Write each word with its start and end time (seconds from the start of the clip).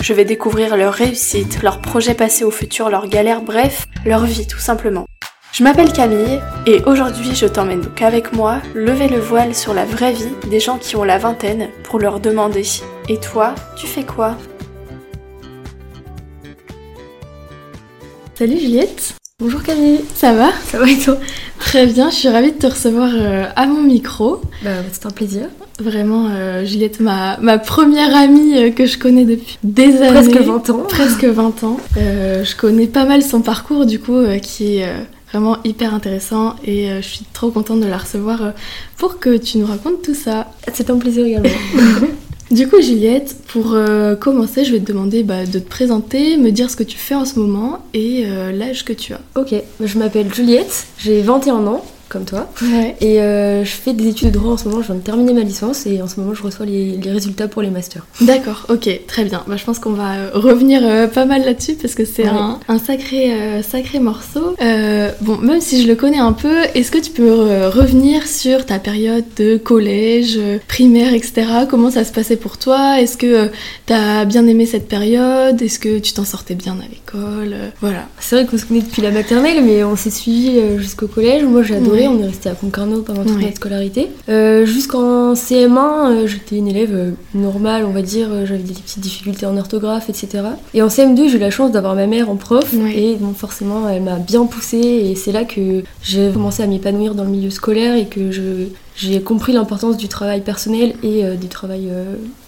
Je 0.00 0.12
vais 0.12 0.24
découvrir 0.24 0.76
leur 0.76 0.92
réussite, 0.92 1.62
leurs 1.62 1.80
projets 1.80 2.14
passés 2.14 2.44
au 2.44 2.50
futur, 2.50 2.90
leurs 2.90 3.08
galères, 3.08 3.42
bref, 3.42 3.86
leur 4.04 4.24
vie 4.24 4.46
tout 4.46 4.58
simplement. 4.58 5.06
Je 5.52 5.64
m'appelle 5.64 5.92
Camille 5.92 6.40
et 6.66 6.82
aujourd'hui 6.84 7.34
je 7.34 7.46
t'emmène 7.46 7.80
donc 7.80 8.02
avec 8.02 8.32
moi 8.32 8.60
lever 8.74 9.08
le 9.08 9.18
voile 9.18 9.54
sur 9.54 9.74
la 9.74 9.84
vraie 9.84 10.12
vie 10.12 10.28
des 10.50 10.60
gens 10.60 10.78
qui 10.78 10.96
ont 10.96 11.04
la 11.04 11.18
vingtaine 11.18 11.70
pour 11.82 11.98
leur 11.98 12.20
demander. 12.20 12.62
Et 13.08 13.18
toi, 13.18 13.54
tu 13.76 13.86
fais 13.86 14.04
quoi? 14.04 14.36
Salut 18.34 18.58
Juliette 18.58 19.16
Bonjour 19.38 19.62
Camille 19.62 20.00
Ça 20.14 20.32
va? 20.32 20.50
Ça 20.64 20.78
va 20.78 20.88
et 20.90 20.98
toi? 20.98 21.18
Très 21.58 21.84
bien, 21.84 22.08
je 22.08 22.14
suis 22.14 22.28
ravie 22.30 22.52
de 22.52 22.56
te 22.56 22.68
recevoir 22.68 23.10
euh, 23.12 23.44
à 23.54 23.66
mon 23.66 23.82
micro. 23.82 24.40
Bah, 24.64 24.70
c'est 24.90 25.04
un 25.04 25.10
plaisir. 25.10 25.48
Vraiment, 25.78 26.30
euh, 26.30 26.64
Juliette, 26.64 27.00
ma, 27.00 27.36
ma 27.42 27.58
première 27.58 28.16
amie 28.16 28.56
euh, 28.56 28.70
que 28.70 28.86
je 28.86 28.96
connais 28.96 29.26
depuis 29.26 29.58
des 29.62 30.00
années. 30.00 30.08
Presque 30.08 30.40
20 30.40 30.70
ans. 30.70 30.82
Presque 30.88 31.24
20 31.24 31.64
ans. 31.64 31.76
je 31.96 32.56
connais 32.56 32.86
pas 32.86 33.04
mal 33.04 33.22
son 33.22 33.42
parcours 33.42 33.84
du 33.84 34.00
coup, 34.00 34.22
qui 34.40 34.78
est 34.78 34.90
vraiment 35.30 35.58
hyper 35.64 35.92
intéressant 35.92 36.56
et 36.64 36.88
je 37.02 37.06
suis 37.06 37.26
trop 37.34 37.50
contente 37.50 37.80
de 37.80 37.86
la 37.86 37.98
recevoir 37.98 38.54
pour 38.96 39.18
que 39.18 39.36
tu 39.36 39.58
nous 39.58 39.66
racontes 39.66 40.00
tout 40.00 40.14
ça. 40.14 40.46
C'est 40.72 40.88
un 40.88 40.96
plaisir 40.96 41.26
également. 41.26 41.50
du 42.50 42.68
coup 42.68 42.80
Juliette, 42.80 43.36
pour 43.48 43.74
euh, 43.74 44.14
commencer, 44.14 44.64
je 44.64 44.72
vais 44.72 44.80
te 44.80 44.86
demander 44.86 45.22
bah, 45.22 45.46
de 45.46 45.58
te 45.58 45.68
présenter, 45.68 46.36
me 46.36 46.50
dire 46.50 46.70
ce 46.70 46.76
que 46.76 46.84
tu 46.84 46.98
fais 46.98 47.14
en 47.14 47.24
ce 47.24 47.38
moment 47.38 47.84
et 47.94 48.24
l'âge 48.52 48.84
que 48.84 48.92
tu 48.92 49.12
as. 49.12 49.20
Ok, 49.34 49.54
je 49.80 49.98
m'appelle 49.98 50.32
Juliette, 50.32 50.86
j'ai 50.98 51.22
21 51.22 51.66
ans, 51.66 51.84
comme 52.08 52.24
toi. 52.24 52.48
Et 53.00 53.20
euh, 53.20 53.64
je 53.64 53.70
fais 53.70 53.92
des 53.92 54.08
études 54.08 54.30
de 54.30 54.38
droit 54.38 54.52
en 54.52 54.56
ce 54.56 54.68
moment, 54.68 54.80
je 54.82 54.86
viens 54.86 54.96
de 54.96 55.00
terminer 55.00 55.32
ma 55.32 55.42
licence 55.42 55.86
et 55.86 56.00
en 56.02 56.08
ce 56.08 56.20
moment 56.20 56.34
je 56.34 56.42
reçois 56.42 56.66
les, 56.66 56.98
résultats 57.04 57.48
pour 57.48 57.62
les 57.62 57.70
masters. 57.70 58.06
D'accord, 58.20 58.66
ok, 58.68 58.88
très 59.06 59.24
bien. 59.24 59.42
Bah, 59.46 59.56
je 59.56 59.64
pense 59.64 59.78
qu'on 59.78 59.92
va 59.92 60.14
euh, 60.14 60.30
revenir 60.34 60.80
euh, 60.84 61.06
pas 61.06 61.24
mal 61.24 61.44
là-dessus 61.44 61.74
parce 61.74 61.94
que 61.94 62.04
c'est 62.04 62.26
un, 62.26 62.58
sacré, 62.78 63.62
sacré 63.62 63.98
morceau. 63.98 64.56
bon, 65.20 65.36
même 65.38 65.60
si 65.60 65.82
je 65.82 65.88
le 65.88 65.94
connais 65.94 66.18
un 66.18 66.32
peu, 66.32 66.62
est-ce 66.74 66.90
que 66.90 66.98
tu 66.98 67.10
peux 67.10 67.68
revenir 67.68 68.26
sur 68.26 68.66
ta 68.66 68.78
période 68.78 69.24
de 69.36 69.56
collège, 69.56 70.38
primaire, 70.68 71.14
etc. 71.14 71.46
Comment 71.68 71.90
ça 71.90 72.04
se 72.04 72.12
passait 72.12 72.36
pour 72.36 72.58
toi? 72.58 73.00
Est-ce 73.00 73.16
que 73.16 73.50
tu 73.86 73.92
as 73.92 74.24
bien 74.24 74.46
aimé 74.46 74.66
cette 74.66 74.88
période? 74.88 75.60
Est-ce 75.60 75.78
que 75.78 75.98
tu 75.98 76.12
t'en 76.12 76.24
sortais 76.24 76.54
bien 76.54 76.74
à 76.74 76.88
l'école? 76.88 77.56
Voilà. 77.80 78.06
C'est 78.20 78.36
vrai 78.36 78.46
qu'on 78.46 78.58
se 78.58 78.66
connaît 78.66 78.80
depuis 78.80 79.02
la 79.02 79.10
maternelle, 79.10 79.62
mais 79.64 79.84
on 79.84 79.96
s'est 79.96 80.10
suivi 80.10 80.60
jusqu'au 80.78 81.08
collège. 81.08 81.44
Moi 81.44 81.62
j'ai 81.62 81.76
adoré 81.96 82.08
on 82.08 82.22
est 82.22 82.26
resté 82.26 82.48
à 82.48 82.54
Concarneau 82.54 83.02
pendant 83.02 83.24
toute 83.24 83.40
notre 83.40 83.56
scolarité. 83.56 84.08
Euh, 84.28 84.66
jusqu'en 84.66 85.34
CM1, 85.34 85.78
euh, 85.78 86.26
j'étais 86.26 86.56
une 86.56 86.68
élève 86.68 86.94
euh, 86.94 87.10
normale, 87.34 87.84
on 87.84 87.92
va 87.92 88.02
dire, 88.02 88.28
j'avais 88.44 88.62
des 88.62 88.74
petites 88.74 89.00
difficultés 89.00 89.46
en 89.46 89.56
orthographe, 89.56 90.08
etc. 90.08 90.44
Et 90.74 90.82
en 90.82 90.88
CM2, 90.88 91.28
j'ai 91.28 91.36
eu 91.36 91.40
la 91.40 91.50
chance 91.50 91.72
d'avoir 91.72 91.94
ma 91.94 92.06
mère 92.06 92.30
en 92.30 92.36
prof, 92.36 92.74
et 92.94 93.16
bon, 93.16 93.32
forcément, 93.32 93.88
elle 93.88 94.02
m'a 94.02 94.16
bien 94.16 94.44
poussée, 94.46 94.78
et 94.78 95.14
c'est 95.14 95.32
là 95.32 95.44
que 95.44 95.82
j'ai 96.02 96.30
commencé 96.32 96.62
à 96.62 96.66
m'épanouir 96.66 97.14
dans 97.14 97.24
le 97.24 97.30
milieu 97.30 97.50
scolaire 97.50 97.96
et 97.96 98.06
que 98.06 98.30
je, 98.30 98.42
j'ai 98.96 99.20
compris 99.20 99.52
l'importance 99.52 99.96
du 99.96 100.08
travail 100.08 100.40
personnel 100.40 100.94
et 101.02 101.24
du 101.36 101.48
travail 101.48 101.90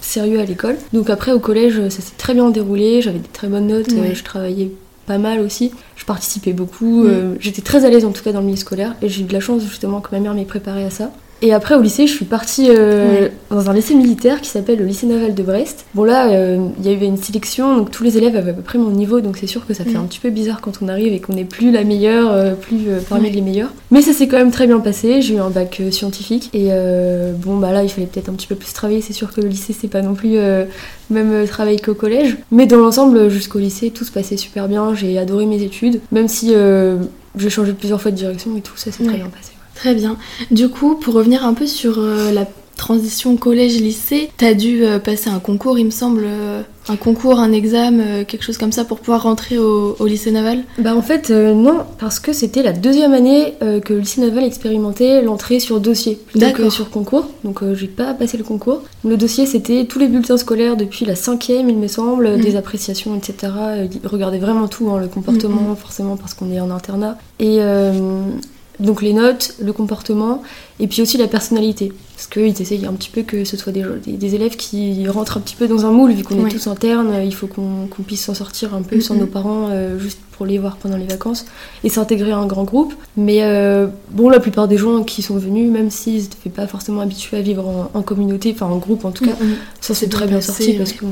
sérieux 0.01 0.41
à 0.41 0.45
l'école. 0.45 0.77
Donc 0.93 1.11
après 1.11 1.33
au 1.33 1.39
collège 1.39 1.81
ça 1.89 2.03
s'est 2.03 2.17
très 2.17 2.35
bien 2.35 2.51
déroulé, 2.51 3.03
j'avais 3.03 3.19
des 3.19 3.29
très 3.29 3.49
bonnes 3.49 3.69
notes, 3.69 3.91
je 3.91 4.25
travaillais 4.25 4.71
pas 5.09 5.19
mal 5.19 5.41
aussi. 5.41 5.73
Je 5.97 6.05
participais 6.05 6.53
beaucoup. 6.53 7.03
Mm. 7.03 7.07
Euh, 7.07 7.35
j'étais 7.41 7.63
très 7.63 7.85
à 7.85 7.91
l'aise 7.91 8.05
en 8.05 8.13
tout 8.13 8.23
cas 8.23 8.31
dans 8.31 8.41
le 8.41 8.47
milieu 8.47 8.59
scolaire 8.59 8.95
et 9.03 9.09
j'ai 9.09 9.23
eu 9.23 9.25
de 9.25 9.33
la 9.33 9.41
chance 9.41 9.63
justement 9.65 10.01
que 10.01 10.11
ma 10.13 10.21
mère 10.21 10.35
m'ait 10.35 10.45
préparée 10.45 10.85
à 10.85 10.91
ça. 10.91 11.11
Et 11.41 11.53
après 11.53 11.75
au 11.75 11.81
lycée, 11.81 12.07
je 12.07 12.13
suis 12.13 12.25
partie 12.25 12.67
euh, 12.69 13.29
dans 13.51 13.71
un 13.71 13.73
lycée 13.73 13.95
militaire 13.95 14.41
qui 14.41 14.51
s'appelle 14.51 14.79
le 14.79 14.85
lycée 14.85 15.07
naval 15.07 15.35
de 15.35 15.43
Brest. 15.43 15.87
Bon 15.95 16.05
là, 16.05 16.31
euh, 16.31 16.69
il 16.79 16.91
y 16.91 16.93
avait 16.93 17.07
une 17.07 17.17
sélection, 17.17 17.77
donc 17.77 17.91
tous 17.91 18.03
les 18.03 18.19
élèves 18.19 18.37
avaient 18.37 18.51
à 18.51 18.55
peu 18.55 18.63
près 18.63 18.79
mon 18.79 18.91
niveau, 18.91 19.21
donc 19.21 19.37
c'est 19.37 19.47
sûr 19.47 19.67
que 19.67 19.75
ça 19.75 19.85
fait 19.85 19.93
mm. 19.93 19.97
un 19.97 20.05
petit 20.05 20.21
peu 20.21 20.31
bizarre 20.31 20.61
quand 20.61 20.81
on 20.83 20.89
arrive 20.89 21.13
et 21.13 21.21
qu'on 21.21 21.35
n'est 21.35 21.45
plus 21.45 21.71
la 21.71 21.85
meilleure, 21.85 22.57
plus 22.57 22.89
parmi 23.09 23.31
les 23.31 23.41
meilleurs. 23.41 23.71
Mais 23.91 24.03
ça 24.03 24.13
s'est 24.13 24.27
quand 24.27 24.39
même 24.39 24.51
très 24.51 24.67
bien 24.67 24.81
passé. 24.81 25.23
J'ai 25.23 25.35
eu 25.35 25.39
un 25.39 25.51
bac 25.51 25.81
scientifique 25.91 26.51
et 26.55 26.71
bon 27.39 27.59
bah 27.59 27.73
là, 27.73 27.85
il 27.85 27.89
fallait 27.89 28.07
peut-être 28.07 28.29
un 28.29 28.35
petit 28.35 28.47
peu 28.47 28.57
plus 28.57 28.73
travailler. 28.73 29.01
C'est 29.01 29.13
sûr 29.13 29.33
que 29.33 29.41
le 29.41 29.49
lycée 29.49 29.75
c'est 29.79 29.89
pas 29.89 30.03
non 30.03 30.15
plus 30.15 30.39
même 31.11 31.33
euh, 31.33 31.47
travail 31.47 31.81
qu'au 31.81 31.95
collège. 31.95 32.37
Mais 32.51 32.67
dans 32.67 32.79
l'ensemble, 32.79 33.29
jusqu'au 33.29 33.59
lycée, 33.59 33.91
tout 33.91 34.05
se 34.05 34.13
passait 34.13 34.37
super 34.37 34.69
bien. 34.69 34.95
J'ai 34.95 35.19
adoré 35.19 35.47
mes 35.47 35.63
études, 35.63 36.01
même 36.13 36.29
si 36.29 36.53
euh, 36.55 36.99
j'ai 37.37 37.51
changé 37.51 37.73
plusieurs 37.73 38.01
fois 38.01 38.11
de 38.11 38.17
direction 38.17 38.57
et 38.57 38.61
tout, 38.61 38.77
ça 38.77 38.91
s'est 38.91 39.05
très 39.05 39.17
bien 39.17 39.29
passé. 39.29 39.53
Très 39.79 39.95
bien. 39.95 40.17
Du 40.51 40.69
coup, 40.69 40.97
pour 40.97 41.15
revenir 41.15 41.45
un 41.45 41.55
peu 41.55 41.69
sur 41.69 41.99
euh, 42.01 42.33
la 42.33 42.49
transition 42.77 43.37
collège-lycée, 43.37 44.29
t'as 44.37 44.55
dû 44.55 44.83
euh, 44.83 44.99
passer 44.99 45.31
un 45.31 45.39
concours, 45.39 45.79
il 45.79 45.85
me 45.85 45.91
semble, 45.93 46.25
euh, 46.25 46.63
un 46.89 46.97
concours, 46.97 47.39
un 47.39 47.53
examen, 47.53 48.25
quelque 48.25 48.43
chose 48.43 48.59
comme 48.59 48.73
ça 48.73 48.85
pour 48.85 48.99
pouvoir 48.99 49.23
rentrer 49.23 49.57
au, 49.57 49.95
lycée 50.05 50.33
naval? 50.33 50.65
Bah 50.79 50.97
en 50.97 51.03
fait 51.03 51.31
non, 51.31 51.85
parce 52.01 52.19
que 52.19 52.33
c'était 52.33 52.65
la 52.65 52.73
deuxième 52.73 53.13
année 53.13 53.55
que 53.61 53.93
le 53.93 54.01
lycée 54.01 54.21
naval 54.21 54.43
expérimentait 54.43 55.23
l'entrée 55.23 55.61
sur 55.61 55.81
dossier 55.81 56.19
plutôt 56.27 56.51
que 56.51 56.71
sur 56.71 56.91
concours. 56.91 57.29
Donc 57.45 57.61
j'ai 57.75 57.89
pas 57.89 58.15
passé 58.15 58.39
le 58.39 58.45
concours. 58.45 58.83
Le 59.05 59.17
dossier 59.17 59.45
c'était 59.45 59.85
tous 59.85 59.99
les 59.99 60.09
bulletins 60.09 60.39
scolaires 60.39 60.77
depuis 60.77 61.05
la 61.05 61.15
cinquième, 61.15 61.69
il 61.69 61.77
me 61.77 61.89
semble, 61.89 62.37
mm. 62.37 62.41
des 62.41 62.57
appréciations, 62.57 63.15
etc. 63.17 63.53
Regardez 64.05 64.39
vraiment 64.39 64.67
tout, 64.67 64.89
hein, 64.91 64.99
le 64.99 65.09
comportement, 65.09 65.63
mm, 65.63 65.73
mm. 65.73 65.77
forcément 65.77 66.17
parce 66.17 66.33
qu'on 66.33 66.51
est 66.51 66.61
en 66.61 66.71
internat. 66.71 67.19
Et 67.39 67.61
donc 68.81 69.03
les 69.03 69.13
notes, 69.13 69.55
le 69.61 69.73
comportement, 69.73 70.43
et 70.81 70.87
puis 70.87 71.03
aussi 71.03 71.17
la 71.17 71.29
personnalité. 71.29 71.93
Parce 72.15 72.27
qu'ils 72.27 72.61
essayent 72.61 72.85
un 72.87 72.95
petit 72.95 73.11
peu 73.11 73.23
que 73.23 73.45
ce 73.45 73.57
soit 73.57 73.73
des, 73.73 73.85
des, 74.05 74.35
élèves 74.35 74.57
qui 74.57 75.07
rentrent 75.07 75.37
un 75.37 75.41
petit 75.41 75.55
peu 75.55 75.69
dans 75.69 75.87
un 75.87 75.93
moule, 75.93 76.13
vu 76.13 76.25
qu'on 76.25 76.47
est 76.47 76.51
tous 76.51 76.67
internes, 76.67 77.15
il 77.25 77.33
faut 77.33 77.47
qu'on 77.47 77.87
puisse 78.05 78.25
s'en 78.25 78.35
sortir 78.35 78.75
un 78.75 78.83
peu 78.83 79.01
sans 79.01 79.15
nos 79.15 79.27
parents, 79.27 79.69
euh, 79.71 80.01
juste 80.01 80.19
pour 80.33 80.45
les 80.45 80.59
voir 80.59 80.79
pendant 80.79 80.97
les 80.97 81.07
vacances, 81.07 81.47
et 81.85 81.89
s'intégrer 81.89 82.33
à 82.33 82.39
un 82.39 82.47
grand 82.47 82.65
groupe. 82.65 82.93
Mais 83.17 83.45
euh, 83.45 83.87
bon, 84.11 84.31
la 84.31 84.41
plupart 84.41 84.67
des 84.67 84.77
gens 84.77 85.05
qui 85.05 85.23
sont 85.23 85.37
venus, 85.37 85.71
même 85.71 85.91
s'ils 85.91 86.23
n'étaient 86.23 86.51
pas 86.51 86.67
forcément 86.67 87.03
habitués 87.03 87.37
à 87.37 87.41
vivre 87.41 87.89
en, 87.95 88.03
communauté, 88.03 88.53
enfin 88.53 88.67
en 88.67 88.79
groupe 88.79 89.05
en 89.05 89.13
tout 89.13 89.25
cas, 89.25 89.37
ça 89.81 89.95
s'est 89.95 90.09
très 90.09 90.27
bien, 90.27 90.41
sorti 90.41 90.73
parce 90.73 90.95
qu'on 90.95 91.07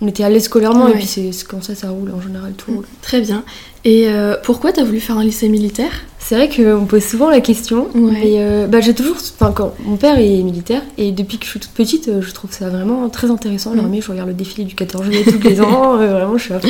on 0.00 0.08
était 0.08 0.24
à 0.24 0.30
l'aise 0.30 0.44
scolairement, 0.44 0.88
et 0.88 0.94
puis 0.94 1.06
c'est 1.06 1.32
comme 1.46 1.62
ça 1.62 1.74
ça 1.74 1.90
roule 1.90 2.12
en 2.16 2.20
général, 2.22 2.54
tout 2.56 2.72
roule. 2.72 2.84
Très 3.02 3.20
bien. 3.20 3.44
Et 3.86 4.08
euh, 4.08 4.34
pourquoi 4.42 4.72
tu 4.72 4.80
as 4.80 4.84
voulu 4.84 4.98
faire 4.98 5.16
un 5.16 5.22
lycée 5.22 5.48
militaire? 5.48 5.92
C'est 6.18 6.34
vrai 6.34 6.48
qu'on 6.48 6.80
me 6.80 6.86
pose 6.86 7.04
souvent 7.04 7.30
la 7.30 7.40
question. 7.40 7.86
Et 8.20 8.38
euh, 8.40 8.66
bah, 8.66 8.80
j'ai 8.80 8.94
toujours. 8.94 9.05
Enfin, 9.12 9.52
quand 9.52 9.74
mon 9.84 9.96
père 9.96 10.18
est 10.18 10.42
militaire, 10.42 10.82
et 10.98 11.12
depuis 11.12 11.38
que 11.38 11.44
je 11.44 11.50
suis 11.50 11.60
toute 11.60 11.72
petite, 11.72 12.08
euh, 12.08 12.22
je 12.22 12.32
trouve 12.32 12.52
ça 12.52 12.68
vraiment 12.68 13.08
très 13.08 13.30
intéressant. 13.30 13.72
Mm. 13.72 13.76
L'armée, 13.76 14.00
je 14.00 14.10
regarde 14.10 14.28
le 14.28 14.34
défilé 14.34 14.64
du 14.64 14.74
14 14.74 15.04
juillet 15.04 15.24
tous 15.24 15.40
les 15.46 15.60
ans, 15.60 15.96
vraiment, 15.96 16.36
je 16.36 16.44
suis 16.44 16.54
à 16.54 16.60
fond. 16.60 16.68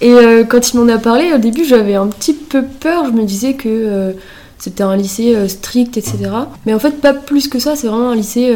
Et 0.00 0.16
quand 0.48 0.72
il 0.72 0.80
m'en 0.80 0.88
a 0.88 0.98
parlé, 0.98 1.32
au 1.32 1.38
début, 1.38 1.64
j'avais 1.64 1.94
un 1.94 2.08
petit 2.08 2.32
peu 2.32 2.64
peur. 2.64 3.04
Je 3.06 3.12
me 3.12 3.22
disais 3.22 3.54
que 3.54 4.12
c'était 4.58 4.82
un 4.82 4.96
lycée 4.96 5.48
strict, 5.48 5.96
etc. 5.96 6.28
Mais 6.66 6.74
en 6.74 6.80
fait, 6.80 7.00
pas 7.00 7.14
plus 7.14 7.46
que 7.46 7.60
ça. 7.60 7.76
C'est 7.76 7.86
vraiment 7.86 8.10
un 8.10 8.16
lycée 8.16 8.52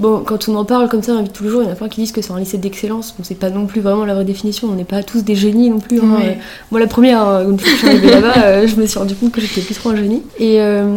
Bon, 0.00 0.22
quand 0.24 0.48
on 0.48 0.56
en 0.56 0.64
parle 0.64 0.88
comme 0.88 1.02
ça 1.02 1.12
tous 1.32 1.44
les 1.44 1.50
jours, 1.50 1.62
il 1.62 1.66
y 1.66 1.68
en 1.68 1.72
a 1.72 1.74
plein 1.74 1.90
qui 1.90 2.00
disent 2.00 2.12
que 2.12 2.22
c'est 2.22 2.32
un 2.32 2.38
lycée 2.38 2.56
d'excellence. 2.56 3.14
Bon, 3.18 3.22
c'est 3.22 3.34
pas 3.38 3.50
non 3.50 3.66
plus 3.66 3.82
vraiment 3.82 4.06
la 4.06 4.14
vraie 4.14 4.24
définition. 4.24 4.68
On 4.72 4.74
n'est 4.74 4.84
pas 4.84 5.02
tous 5.02 5.24
des 5.24 5.34
génies 5.34 5.68
non 5.68 5.78
plus. 5.78 5.98
Hein. 5.98 6.36
moi, 6.70 6.80
la 6.80 6.86
première, 6.86 7.28
euh, 7.28 7.50
une 7.50 7.58
fois 7.58 7.68
que 7.68 7.74
je 7.74 7.76
suis 7.76 7.88
arrivée 7.88 8.10
là-bas, 8.10 8.34
euh, 8.44 8.66
je 8.66 8.76
me 8.76 8.86
suis 8.86 8.98
rendu 8.98 9.14
compte 9.14 9.30
que 9.30 9.42
j'étais 9.42 9.60
plus 9.60 9.74
trop 9.74 9.90
un 9.90 9.96
génie. 9.96 10.22
Et 10.38 10.62
euh, 10.62 10.96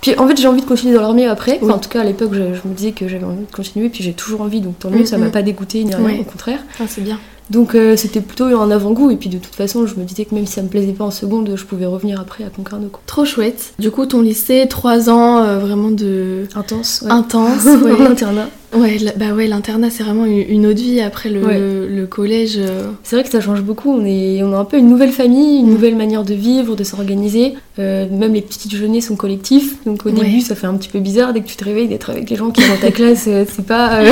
puis 0.00 0.16
en 0.18 0.28
fait, 0.28 0.36
j'ai 0.36 0.48
envie 0.48 0.60
de 0.60 0.66
continuer 0.66 0.94
dans 0.94 1.02
l'armée 1.02 1.26
après. 1.26 1.60
en 1.62 1.78
tout 1.78 1.88
cas, 1.88 2.02
à 2.02 2.04
l'époque, 2.04 2.32
je, 2.32 2.40
me 2.40 2.74
disais 2.74 2.92
que 2.92 3.08
j'avais 3.08 3.24
envie 3.24 3.44
de 3.44 3.54
continuer. 3.54 3.88
Puis 3.88 4.04
j'ai 4.04 4.12
toujours 4.12 4.40
envie, 4.42 4.60
donc 4.60 4.78
tant 4.78 4.90
mieux. 4.90 5.06
Ça 5.06 5.18
m'a 5.18 5.30
pas 5.30 5.42
dégoûté 5.42 5.84
ni 5.84 5.94
rien, 5.94 6.20
au 6.20 6.24
contraire. 6.24 6.60
Ah, 6.80 6.84
c'est 6.86 7.02
bien. 7.02 7.18
Donc 7.50 7.74
euh, 7.74 7.96
c'était 7.96 8.20
plutôt 8.20 8.44
un 8.44 8.70
avant-goût 8.70 9.10
et 9.10 9.16
puis 9.16 9.30
de 9.30 9.38
toute 9.38 9.54
façon 9.54 9.86
je 9.86 9.94
me 9.94 10.04
disais 10.04 10.24
que 10.24 10.34
même 10.34 10.46
si 10.46 10.54
ça 10.54 10.62
me 10.62 10.68
plaisait 10.68 10.92
pas 10.92 11.04
en 11.04 11.10
seconde 11.10 11.52
je 11.56 11.64
pouvais 11.64 11.86
revenir 11.86 12.20
après 12.20 12.44
à 12.44 12.50
Concarneau. 12.50 12.90
Trop 13.06 13.24
chouette. 13.24 13.72
Du 13.78 13.90
coup 13.90 14.04
ton 14.06 14.20
lycée, 14.20 14.66
trois 14.68 15.08
ans 15.08 15.42
euh, 15.42 15.58
vraiment 15.58 15.90
de... 15.90 16.46
Intense. 16.54 17.04
Intense. 17.08 17.66
Ouais. 17.78 17.96
L'internat. 17.96 18.48
Ouais, 18.74 18.98
bah 19.16 19.32
ouais, 19.34 19.46
l'internat 19.46 19.88
c'est 19.88 20.02
vraiment 20.02 20.26
une 20.26 20.66
autre 20.66 20.80
vie 20.80 21.00
après 21.00 21.30
le, 21.30 22.06
collège. 22.06 22.56
Euh. 22.58 22.90
C'est 23.02 23.16
vrai 23.16 23.24
que 23.24 23.30
ça 23.30 23.40
change 23.40 23.62
beaucoup. 23.62 23.90
On 23.90 24.04
est, 24.04 24.42
on 24.42 24.52
a 24.52 24.58
un 24.58 24.64
peu 24.64 24.78
une 24.78 24.88
nouvelle 24.88 25.12
famille, 25.12 25.60
une 25.60 25.68
mm. 25.68 25.70
nouvelle 25.70 25.96
manière 25.96 26.24
de 26.24 26.34
vivre, 26.34 26.76
de 26.76 26.84
s'organiser. 26.84 27.54
même 27.78 28.34
les 28.34 28.42
petits 28.42 28.68
déjeuners 28.68 29.00
sont 29.00 29.16
collectifs, 29.16 29.76
donc 29.86 30.04
au 30.04 30.10
début 30.10 30.40
ça 30.40 30.54
fait 30.54 30.66
un 30.66 30.74
petit 30.74 30.88
peu 30.88 30.98
bizarre 30.98 31.32
dès 31.32 31.40
que 31.40 31.46
tu 31.46 31.56
te 31.56 31.64
réveilles 31.64 31.88
d'être 31.88 32.10
avec 32.10 32.28
les 32.28 32.36
gens 32.36 32.50
qui 32.50 32.60
sont 32.62 32.74
dans 32.74 32.80
ta 32.80 32.90
classe. 32.90 33.22
c'est 33.24 33.66
pas 33.66 34.02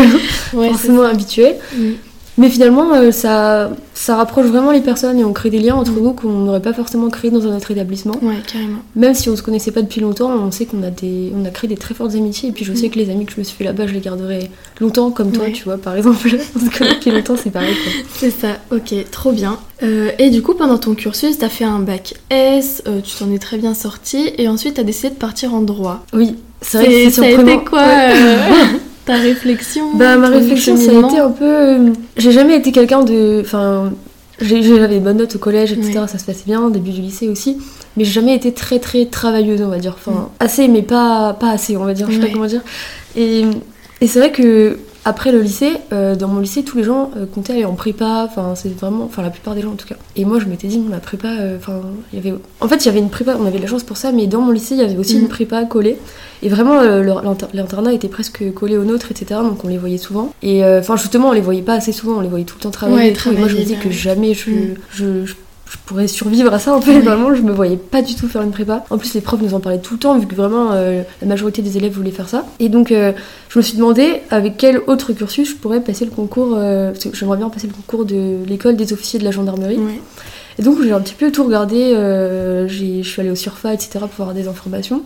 forcément 0.53 1.03
habituel. 1.03 1.57
Mm. 1.77 1.93
Mais 2.39 2.51
finalement, 2.51 2.93
euh, 2.93 3.13
ça, 3.13 3.71
ça 3.95 4.17
rapproche 4.17 4.47
vraiment 4.47 4.71
les 4.71 4.81
personnes 4.83 5.19
et 5.19 5.25
on 5.25 5.33
crée 5.33 5.49
des 5.49 5.59
liens 5.59 5.75
entre 5.77 5.93
nous 5.93 6.13
qu'on 6.13 6.29
n'aurait 6.29 6.61
pas 6.61 6.75
forcément 6.75 7.09
créé 7.09 7.31
dans 7.31 7.47
un 7.47 7.57
autre 7.57 7.71
établissement. 7.71 8.15
Ouais, 8.21 8.35
carrément. 8.51 8.81
Même 8.95 9.15
si 9.15 9.31
on 9.31 9.37
se 9.37 9.43
connaissait 9.43 9.71
pas 9.71 9.81
depuis 9.81 10.03
longtemps, 10.03 10.31
on 10.31 10.51
sait 10.51 10.67
qu'on 10.67 10.83
a, 10.83 10.91
des, 10.91 11.33
on 11.35 11.45
a 11.47 11.51
créé 11.51 11.67
des 11.69 11.77
très 11.77 11.95
fortes 11.95 12.15
amitiés. 12.15 12.51
Et 12.51 12.53
puis 12.53 12.65
je 12.67 12.75
sais 12.75 12.91
que 12.91 12.99
les 12.99 13.09
amis 13.09 13.25
que 13.25 13.33
je 13.33 13.39
me 13.39 13.45
suis 13.45 13.57
fait 13.57 13.65
là-bas, 13.65 13.87
je 13.87 13.95
les 13.95 14.01
garderai 14.01 14.51
longtemps, 14.81 15.11
comme 15.11 15.33
toi, 15.33 15.45
Ouais. 15.45 15.53
tu 15.53 15.65
vois, 15.65 15.79
par 15.79 15.97
exemple. 15.97 16.29
on 16.57 16.59
se 16.71 16.79
connaît 16.79 16.95
depuis 16.95 17.11
longtemps, 17.11 17.37
c'est 17.43 17.51
pareil. 17.51 17.75
C'est 18.19 18.31
ça, 18.31 18.49
ok, 18.71 18.95
trop 19.11 19.33
bien. 19.33 19.59
Euh, 19.83 20.11
et 20.19 20.29
du 20.31 20.43
coup, 20.43 20.53
pendant 20.55 20.77
ton 20.79 20.95
cursus, 20.95 21.39
t'as 21.39 21.49
fait 21.49 21.65
un 21.65 21.79
bac 21.79 22.15
S, 22.31 22.83
euh, 22.87 23.01
tu 23.03 23.17
t'en 23.17 23.33
es 23.33 23.39
très 23.39 23.57
bien 23.57 23.73
sorti, 23.73 24.31
et 24.37 24.49
ensuite 24.49 24.75
t'as 24.75 24.83
décidé 24.83 25.09
de 25.11 25.15
partir 25.15 25.55
en 25.55 25.63
droit. 25.63 26.05
Oui, 26.13 26.35
c'est 26.61 26.79
vrai 26.79 26.87
que 26.87 26.93
C'est- 26.93 27.05
c'est 27.05 27.11
ça 27.11 27.23
a 27.23 27.29
surprenant. 27.31 27.53
été 27.55 27.65
quoi 27.65 27.81
Ouais. 27.81 28.13
ta 29.07 29.15
réflexion 29.15 29.95
Bah 29.95 30.17
ma 30.17 30.29
réflexion 30.29 30.77
ça 30.77 30.91
a 30.91 30.95
été 31.09 31.19
un 31.19 31.31
peu... 31.31 31.45
euh, 31.45 31.79
J'ai 32.17 32.33
jamais 32.33 32.57
été 32.57 32.73
quelqu'un 32.73 33.03
de... 33.05 33.41
Enfin, 33.41 33.93
j'ai- 34.41 34.63
j'avais 34.63 34.89
des 34.97 35.01
bonnes 35.01 35.17
notes 35.17 35.37
au 35.37 35.39
collège, 35.39 35.73
etc. 35.73 36.01
Ouais. 36.01 36.09
Ça 36.09 36.19
se 36.19 36.25
passait 36.25 36.45
bien, 36.47 36.69
début 36.69 36.91
du 36.91 37.01
lycée 37.01 37.29
aussi. 37.29 37.57
Mais 37.97 38.05
j'ai 38.05 38.13
jamais 38.13 38.35
été 38.35 38.53
très 38.53 38.79
très 38.79 39.07
travailleuse, 39.07 39.63
on 39.63 39.69
va 39.69 39.79
dire. 39.79 39.97
Enfin, 39.99 40.13
Mm. 40.13 40.29
assez, 40.41 40.69
mais 40.69 40.83
pas, 40.83 41.33
pas 41.41 41.51
assez, 41.51 41.77
on 41.77 41.85
va 41.85 41.95
dire. 41.95 42.07
Je 42.11 42.17
sais 42.17 42.21
Ouais. 42.21 42.27
pas 42.29 42.33
comment 42.35 42.47
dire. 42.47 42.63
Et, 43.17 43.45
et 44.03 44.07
c'est 44.07 44.19
vrai 44.19 44.31
que 44.33 44.79
après 45.07 45.31
le 45.31 45.41
lycée, 45.41 45.71
euh, 45.93 46.17
dans 46.17 46.27
mon 46.27 46.41
lycée, 46.41 46.65
tous 46.65 46.77
les 46.77 46.83
gens 46.85 47.13
euh, 47.17 47.27
comptaient 47.27 47.53
aller 47.53 47.65
en 47.65 47.75
prépa. 47.75 48.27
Enfin, 48.29 48.55
c'est 48.57 48.69
vraiment... 48.77 49.05
Enfin, 49.05 49.23
la 49.23 49.31
plupart 49.31 49.55
des 49.55 49.63
gens 49.63 49.71
en 49.71 49.77
tout 49.77 49.87
cas. 49.87 49.95
Et 50.17 50.25
moi, 50.25 50.41
je 50.41 50.47
m'étais 50.47 50.67
dit, 50.67 50.83
la 50.91 50.99
prépa... 50.99 51.29
euh, 51.29 51.57
Enfin, 51.57 51.81
il 52.13 52.17
y 52.19 52.29
avait... 52.29 52.37
En 52.61 52.67
fait, 52.67 52.77
il 52.85 52.87
y 52.87 52.89
avait 52.89 52.99
une 52.99 53.09
prépa, 53.09 53.37
on 53.41 53.47
avait 53.47 53.59
de 53.59 53.63
la 53.63 53.69
chance 53.69 53.85
pour 53.85 53.97
ça, 53.97 54.11
mais 54.11 54.27
dans 54.27 54.41
mon 54.41 54.51
lycée, 54.51 54.75
il 54.75 54.81
y 54.81 54.85
avait 54.85 54.97
aussi 54.99 55.19
une 55.19 55.29
prépa 55.29 55.65
collée. 55.65 55.97
Et 56.43 56.49
vraiment, 56.49 56.81
l'internat 57.55 57.93
était 57.95 58.09
presque 58.09 58.53
collé 58.53 58.77
au 58.77 58.85
nôtre, 58.85 59.11
etc. 59.11 59.41
Donc 59.43 59.65
on 59.65 59.69
les 59.69 59.79
voyait 59.79 59.97
souvent. 59.97 60.33
Et 60.43 60.63
enfin, 60.65 60.97
justement, 60.97 61.29
on 61.31 61.33
les 61.33 61.41
voyait 61.41 61.63
pas 61.63 61.75
assez 61.75 61.93
souvent, 61.93 62.19
on 62.19 62.21
les 62.21 62.29
voyait 62.29 62.45
tout 62.45 62.57
le 62.59 62.63
temps 62.63 62.71
travailler. 62.71 62.99
Ouais, 62.99 63.09
et, 63.11 63.13
tout. 63.15 63.31
Et 63.31 63.37
moi, 63.37 63.49
je 63.49 63.55
me 63.57 63.61
disais 63.63 63.77
bah 63.77 63.81
que 63.85 63.91
jamais 63.91 64.35
je, 64.35 64.51
je, 64.93 65.25
je- 65.25 65.35
je 65.69 65.77
pourrais 65.85 66.07
survivre 66.07 66.53
à 66.55 66.59
ça. 66.59 66.75
En 66.75 66.81
fait, 66.81 67.01
vraiment, 67.01 67.35
je 67.35 67.43
me 67.43 67.53
voyais 67.53 67.77
pas 67.77 68.03
du 68.03 68.15
tout 68.15 68.29
faire 68.29 68.43
une 68.43 68.53
prépa. 68.53 68.85
En 68.91 68.99
plus, 68.99 69.15
les 69.15 69.21
profs 69.21 69.41
nous 69.43 69.55
en 69.55 69.61
parlaient 69.61 69.81
tout 69.81 69.95
le 69.95 70.01
temps, 70.01 70.17
vu 70.19 70.27
que 70.27 70.35
vraiment 70.35 70.71
euh, 70.73 71.03
la 71.21 71.27
majorité 71.27 71.61
des 71.61 71.77
élèves 71.77 71.93
voulaient 71.93 72.13
faire 72.13 72.29
ça. 72.29 72.45
Et 72.61 72.69
donc, 72.69 72.93
euh, 72.93 73.13
je 73.49 73.59
me 73.59 73.63
suis 73.63 73.77
demandé 73.77 74.23
avec 74.31 74.57
quel 74.57 74.79
autre 74.87 75.13
cursus 75.13 75.51
je 75.51 75.55
pourrais 75.57 75.81
passer 75.81 76.05
le 76.05 76.13
concours. 76.13 76.55
euh, 76.57 76.93
parce 76.93 77.05
que 77.05 77.17
j'aimerais 77.17 77.39
bien 77.39 77.49
passer 77.49 77.67
le 77.67 77.73
concours 77.73 78.05
de 78.05 78.45
l'école 78.47 78.77
des 78.77 78.93
officiers 78.93 79.19
de 79.19 79.25
la 79.25 79.33
gendarmerie. 79.33 79.79
Et 80.59 80.63
donc 80.63 80.83
j'ai 80.83 80.93
un 80.93 81.01
petit 81.01 81.15
peu 81.15 81.31
tout 81.31 81.45
regardé, 81.45 81.91
je 81.93 83.03
suis 83.03 83.21
allée 83.21 83.31
au 83.31 83.35
Surfa, 83.35 83.75
etc. 83.75 83.91
pour 83.99 84.23
avoir 84.23 84.35
des 84.35 84.49
informations. 84.49 85.03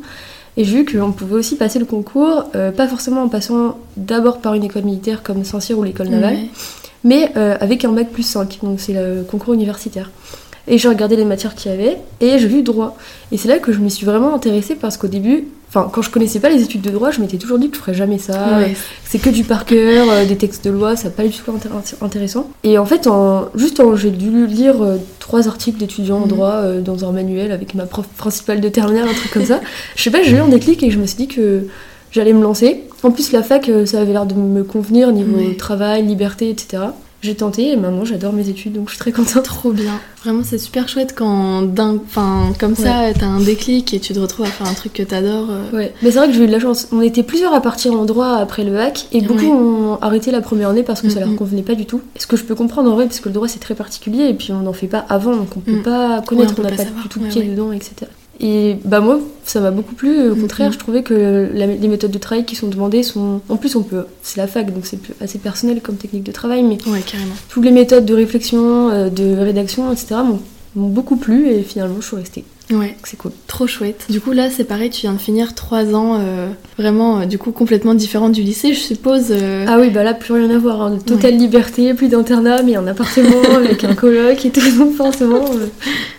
Et 0.56 0.64
j'ai 0.64 0.76
vu 0.76 0.84
qu'on 0.84 1.10
pouvait 1.12 1.34
aussi 1.34 1.56
passer 1.56 1.78
le 1.80 1.86
concours, 1.86 2.44
pas 2.52 2.86
forcément 2.86 3.22
en 3.22 3.28
passant 3.28 3.78
d'abord 3.96 4.38
par 4.38 4.54
une 4.54 4.62
école 4.62 4.84
militaire 4.84 5.22
comme 5.24 5.42
Saint-Cyr 5.42 5.76
ou 5.76 5.82
l'école 5.82 6.08
navale, 6.08 6.38
mais 7.02 7.32
avec 7.34 7.84
un 7.84 7.90
bac 7.90 8.10
plus 8.10 8.22
5, 8.22 8.58
donc 8.62 8.78
c'est 8.78 8.92
le 8.92 9.24
concours 9.28 9.54
universitaire. 9.54 10.10
Et 10.68 10.78
j'ai 10.78 10.88
regardé 10.88 11.16
les 11.16 11.24
matières 11.24 11.54
qu'il 11.54 11.70
y 11.70 11.74
avait, 11.74 11.96
et 12.20 12.38
j'ai 12.38 12.46
vu 12.48 12.62
droit. 12.62 12.96
Et 13.32 13.36
c'est 13.38 13.48
là 13.48 13.58
que 13.58 13.72
je 13.72 13.78
me 13.80 13.88
suis 13.88 14.04
vraiment 14.06 14.34
intéressée 14.34 14.74
parce 14.74 14.96
qu'au 14.96 15.08
début, 15.08 15.44
enfin 15.68 15.88
quand 15.92 16.02
je 16.02 16.10
connaissais 16.10 16.38
pas 16.40 16.48
les 16.50 16.62
études 16.62 16.82
de 16.82 16.90
droit, 16.90 17.10
je 17.10 17.20
m'étais 17.20 17.38
toujours 17.38 17.58
dit 17.58 17.70
que 17.70 17.76
je 17.76 17.80
ferais 17.80 17.94
jamais 17.94 18.18
ça, 18.18 18.58
Ouais. 18.58 18.74
c'est 19.04 19.18
que 19.18 19.30
du 19.30 19.42
par 19.44 19.64
cœur, 19.64 20.08
euh, 20.10 20.24
des 20.26 20.36
textes 20.36 20.64
de 20.64 20.70
loi, 20.70 20.96
ça 20.96 21.04
n'a 21.04 21.10
pas 21.10 21.22
du 21.24 21.30
tout 21.30 21.50
intér- 21.50 21.94
intéressant. 22.02 22.50
Et 22.62 22.76
en 22.78 22.84
fait, 22.86 23.06
en, 23.06 23.48
juste 23.54 23.80
en, 23.80 23.96
j'ai 23.96 24.10
dû 24.10 24.46
lire 24.46 24.82
euh, 24.82 24.96
trois 25.18 25.48
articles 25.48 25.78
d'étudiants 25.78 26.18
en 26.18 26.20
Mhm. 26.22 26.28
droit 26.28 26.52
euh, 26.52 26.80
dans 26.80 27.04
un 27.08 27.12
manuel 27.12 27.52
avec 27.52 27.74
ma 27.74 27.86
prof 27.86 28.06
principale 28.16 28.60
de 28.60 28.68
terminale, 28.68 29.08
un 29.08 29.14
truc 29.14 29.30
comme 29.32 29.46
ça. 29.46 29.60
Je 29.96 30.02
sais 30.02 30.10
pas, 30.10 30.22
j'ai 30.22 30.36
eu 30.36 30.40
un 30.40 30.48
déclic 30.48 30.82
et 30.82 30.90
je 30.90 30.98
me 30.98 31.06
suis 31.06 31.16
dit 31.16 31.28
que 31.28 31.66
j'allais 32.12 32.32
me 32.34 32.42
lancer. 32.42 32.82
En 33.02 33.10
plus, 33.12 33.32
la 33.32 33.42
fac, 33.42 33.70
ça 33.86 34.00
avait 34.00 34.12
l'air 34.12 34.26
de 34.26 34.34
me 34.34 34.62
convenir 34.62 35.10
niveau 35.12 35.36
Ouais. 35.38 35.54
travail, 35.54 36.04
liberté, 36.04 36.50
etc. 36.50 36.82
J'ai 37.22 37.34
tenté 37.34 37.72
et 37.72 37.76
maintenant 37.76 38.05
j'adore 38.06 38.32
mes 38.32 38.49
études 38.49 38.72
donc 38.72 38.88
je 38.88 38.94
suis 38.94 38.99
très 38.99 39.12
contente. 39.12 39.43
Trop 39.44 39.72
bien. 39.72 40.00
Vraiment, 40.22 40.43
c'est 40.44 40.58
super 40.58 40.88
chouette 40.88 41.14
quand, 41.17 41.62
d'un, 41.62 41.96
enfin, 41.96 42.52
comme 42.58 42.75
ça, 42.76 43.12
t'as 43.19 43.26
un 43.26 43.40
déclic 43.40 43.93
et 43.94 44.00
tu 44.00 44.12
te 44.14 44.19
retrouves 44.19 44.46
à 44.46 44.49
faire 44.50 44.67
un 44.67 44.75
truc 44.75 44.93
que 44.94 45.02
t'adores. 45.02 45.49
euh. 45.50 45.76
Ouais, 45.76 45.94
mais 46.02 46.11
c'est 46.11 46.19
vrai 46.19 46.28
que 46.28 46.34
j'ai 46.34 46.44
eu 46.44 46.46
de 46.46 46.52
la 46.52 46.61
chance. 46.61 46.88
On 46.93 47.00
était 47.02 47.22
plusieurs 47.22 47.55
à 47.55 47.61
partir 47.61 47.93
en 47.94 48.05
droit 48.05 48.37
après 48.37 48.64
le 48.64 48.72
bac 48.72 49.06
et 49.12 49.20
beaucoup 49.22 49.40
Ouais. 49.40 49.46
ont 49.50 49.99
arrêté 50.02 50.31
la 50.31 50.40
première 50.40 50.69
année 50.70 50.82
parce 50.82 51.00
que 51.02 51.08
ça 51.11 51.20
leur 51.20 51.34
convenait 51.37 51.62
pas 51.62 51.75
du 51.75 51.87
tout. 51.87 52.00
Ce 52.19 52.26
que 52.26 52.37
je 52.37 52.44
peux 52.44 52.55
comprendre 52.55 52.90
en 52.90 52.94
vrai, 52.94 53.06
parce 53.06 53.20
que 53.20 53.28
le 53.28 53.34
droit 53.34 53.49
c'est 53.49 53.58
très 53.61 53.75
particulier 53.75 54.25
et 54.28 54.34
puis 54.34 54.52
on 54.52 54.61
n'en 54.61 54.72
fait 54.72 54.87
pas 54.88 55.05
avant 55.08 55.34
donc 55.37 55.56
on 55.56 55.61
peut 55.61 55.72
Mhm. 55.72 55.82
pas 55.82 56.22
connaître, 56.26 56.52
on 56.52 56.55
peut 56.55 56.62
on 56.62 56.64
n'a 56.64 56.70
pas 56.70 56.76
pas, 56.76 56.84
savoir. 56.84 57.02
du 57.02 57.08
tout 57.08 57.20
Ouais, 57.20 57.28
pied 57.28 57.43
ouais. 57.43 57.49
dedans, 57.49 57.72
etc. 57.72 57.93
Et 58.42 58.76
bah 58.84 59.00
moi, 59.00 59.20
ça 59.44 59.60
m'a 59.60 59.70
beaucoup 59.70 59.94
plu. 59.94 60.28
Au 60.31 60.34
Mhm. 60.34 60.40
contraire, 60.40 60.72
je 60.72 60.78
trouvais 60.78 61.02
que 61.02 61.50
la- 61.52 61.66
les 61.66 61.88
méthodes 61.88 62.10
de 62.10 62.19
travail 62.19 62.44
qui 62.46 62.56
sont 62.56 62.69
demandées 62.69 63.02
sont. 63.02 63.40
En 63.50 63.56
plus, 63.56 63.76
on 63.76 63.82
peut. 63.82 64.04
C'est 64.22 64.38
la 64.38 64.46
fac 64.46 64.72
donc 64.72 64.87
c'est 64.87 64.98
assez 65.20 65.38
personnel 65.38 65.81
comme 65.82 65.96
technique 65.96 66.22
de 66.25 66.32
travail, 66.32 66.62
mais 66.62 66.78
Ouais, 66.88 67.00
carrément. 67.00 67.34
toutes 67.50 67.64
les 67.64 67.70
méthodes 67.70 68.06
de 68.06 68.14
réflexion, 68.14 68.88
euh, 68.90 69.10
de 69.10 69.37
rédaction, 69.37 69.92
etc. 69.92 70.16
m'ont 70.75 70.88
beaucoup 70.88 71.16
plu 71.16 71.48
et 71.50 71.62
finalement 71.62 71.96
je 72.00 72.06
suis 72.06 72.16
restée. 72.16 72.44
Ouais. 72.70 72.96
C'est 73.04 73.16
cool. 73.19 73.32
Trop 73.48 73.66
chouette. 73.66 74.06
Du 74.08 74.20
coup, 74.20 74.31
là, 74.31 74.48
c'est 74.48 74.62
pareil, 74.62 74.88
tu 74.90 75.00
viens 75.02 75.12
de 75.12 75.19
finir 75.19 75.56
trois 75.56 75.93
ans 75.94 76.19
euh, 76.20 76.48
vraiment, 76.78 77.19
euh, 77.20 77.25
du 77.26 77.36
coup, 77.36 77.50
complètement 77.50 77.94
différent 77.94 78.28
du 78.31 78.43
lycée, 78.43 78.72
je 78.75 78.78
suppose. 78.78 79.25
euh. 79.32 79.64
Ah 79.69 79.78
oui, 79.81 79.90
bah 79.90 80.04
là, 80.04 80.14
plus 80.14 80.32
rien 80.34 80.48
à 80.50 80.56
voir. 80.58 80.81
hein. 80.82 80.98
Totale 81.04 81.36
liberté, 81.36 81.93
plus 81.94 82.06
d'internat, 82.08 82.62
mais 82.62 82.76
un 82.76 82.86
appartement 82.86 83.43
avec 83.56 83.82
un 83.84 83.94
coloc 83.96 84.46
et 84.46 84.50
tout. 84.50 84.60
Donc 84.78 84.94
forcément, 84.96 85.44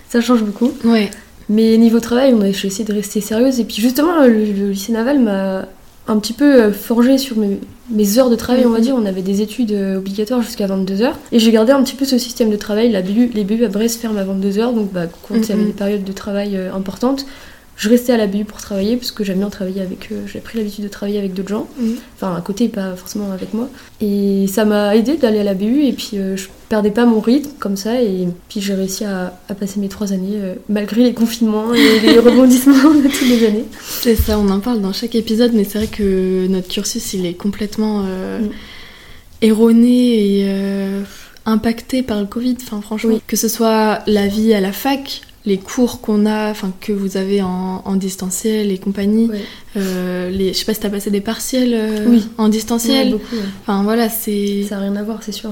ça 0.10 0.20
change 0.20 0.44
beaucoup. 0.44 0.72
Ouais. 0.84 1.10
Mais 1.54 1.78
niveau 1.78 2.00
travail, 2.00 2.34
on 2.34 2.42
a 2.42 2.52
j'ai 2.52 2.68
essayé 2.68 2.86
de 2.86 2.94
rester 2.94 3.20
sérieuse. 3.22 3.60
Et 3.60 3.66
puis 3.66 3.76
justement, 3.82 4.22
le, 4.26 4.30
le 4.46 4.70
lycée 4.72 4.92
naval 4.94 5.20
m'a 5.20 5.66
un 6.08 6.18
petit 6.20 6.34
peu 6.34 6.46
euh, 6.64 6.72
forgé 6.72 7.18
sur 7.18 7.38
mes, 7.38 7.60
mes 7.92 8.18
heures 8.18 8.30
de 8.30 8.36
travail, 8.36 8.64
on 8.66 8.70
va 8.70 8.78
Mhm. 8.80 8.84
dire. 8.84 8.96
On 8.98 9.06
avait 9.06 9.22
des 9.22 9.42
études 9.42 9.72
euh, 9.72 9.98
obligatoires 9.98 10.42
jusqu'à 10.42 10.66
22h. 10.68 11.12
Et 11.32 11.40
j'ai 11.40 11.52
gardé 11.52 11.72
un 11.74 11.84
petit 11.84 11.96
peu 11.96 12.06
ce 12.06 12.18
système 12.18 12.50
de 12.50 12.56
travail. 12.58 12.90
La 12.92 13.02
BU, 13.02 13.30
les 13.34 13.44
BU 13.44 13.64
à 13.66 13.68
Brest 13.70 14.02
ferment 14.02 14.20
à 14.20 14.24
22h. 14.24 14.74
Donc 14.74 14.92
bah, 14.92 15.06
quand 15.28 15.36
il 15.36 15.48
y 15.50 15.52
avait 15.52 15.62
Mhm. 15.62 15.68
des 15.68 15.74
périodes 15.74 16.04
de 16.04 16.12
travail 16.14 16.56
euh, 16.58 16.74
importantes, 16.74 17.26
je 17.78 17.90
restais 17.90 18.14
à 18.14 18.18
la 18.18 18.28
BU 18.28 18.46
pour 18.46 18.60
travailler 18.62 18.96
parce 18.96 19.12
que 19.12 19.24
j'aime 19.24 19.40
bien 19.40 19.50
travailler 19.50 19.82
avec 19.82 20.12
eux. 20.12 20.22
J'ai 20.32 20.40
pris 20.40 20.58
l'habitude 20.60 20.84
de 20.84 20.90
travailler 20.90 21.18
avec 21.18 21.34
d'autres 21.34 21.50
gens. 21.50 21.68
Mhm. 21.80 21.96
Enfin, 22.16 22.36
à 22.36 22.42
côté, 22.42 22.68
pas 22.68 22.96
forcément 22.96 23.32
avec 23.32 23.54
moi. 23.56 23.70
Et 24.02 24.46
ça 24.48 24.66
m'a 24.66 24.96
aidé 24.96 25.18
d'aller 25.18 25.40
à 25.40 25.44
la 25.44 25.56
BU. 25.56 25.84
Et 25.86 25.94
puis, 25.94 26.12
euh, 26.16 26.38
je 26.38 26.48
perdais 26.70 26.92
pas 26.92 27.06
mon 27.06 27.20
rythme 27.20 27.50
comme 27.60 27.76
ça. 27.78 28.00
Et 28.02 28.28
puis, 28.50 28.62
j'ai 28.62 28.76
réussi 28.76 29.04
à, 29.04 29.34
à 29.50 29.56
passer 29.56 29.80
mes 29.80 29.90
trois 29.90 30.14
années, 30.14 30.36
euh, 30.36 30.54
malgré 30.70 31.02
les 31.04 31.14
confinements 31.14 31.74
et 31.74 32.00
les 32.02 32.20
rebondissements 32.20 32.94
de 32.94 33.08
toutes 33.08 33.28
les 33.30 33.46
années. 33.48 33.66
C'est 33.82 34.16
ça, 34.16 34.38
on 34.38 34.50
en 34.50 34.60
parle 34.60 34.82
dans 34.82 34.94
chaque 34.94 35.16
épisode, 35.16 35.52
mais 35.54 35.64
c'est 35.64 35.80
vrai 35.80 35.88
que 35.88 36.46
notre 36.48 36.68
cursus, 36.68 37.14
il 37.14 37.26
est 37.26 37.34
complètement 37.34 38.04
euh, 38.08 38.40
Mm. 38.42 38.50
erroné 39.42 40.40
et 40.42 40.52
impacté 41.46 42.04
par 42.04 42.20
le 42.20 42.28
Covid. 42.28 42.58
Enfin, 42.62 42.82
franchement, 42.82 43.14
Oui. 43.16 43.22
que 43.28 43.36
ce 43.36 43.48
soit 43.48 44.00
la 44.08 44.28
vie 44.28 44.54
à 44.54 44.62
la 44.62 44.72
fac, 44.72 45.22
les 45.46 45.58
cours 45.58 46.02
qu'on 46.02 46.28
a, 46.28 46.52
enfin 46.52 46.72
que 46.82 46.92
vous 46.94 47.18
avez 47.18 47.42
en, 47.42 47.82
en 47.84 47.96
distanciel 47.96 48.70
et 48.72 48.78
compagnie. 48.78 49.28
Ouais. 49.28 49.42
euh, 49.76 50.30
les, 50.30 50.54
je 50.54 50.60
sais 50.60 50.66
pas 50.66 50.74
si 50.76 50.80
t'as 50.82 50.90
passé 50.92 51.10
des 51.10 51.22
partiels 51.22 51.74
euh, 51.74 52.06
Oui. 52.08 52.28
en 52.38 52.48
distanciel. 52.48 53.08
Ouais, 53.08 53.12
beaucoup, 53.14 53.36
ouais. 53.38 53.42
Enfin 53.64 53.82
voilà, 53.84 54.08
c'est. 54.08 54.64
Ça 54.70 54.76
n'a 54.76 54.82
rien 54.84 54.96
à 54.98 55.04
voir, 55.04 55.24
c'est 55.24 55.32
sûr. 55.32 55.50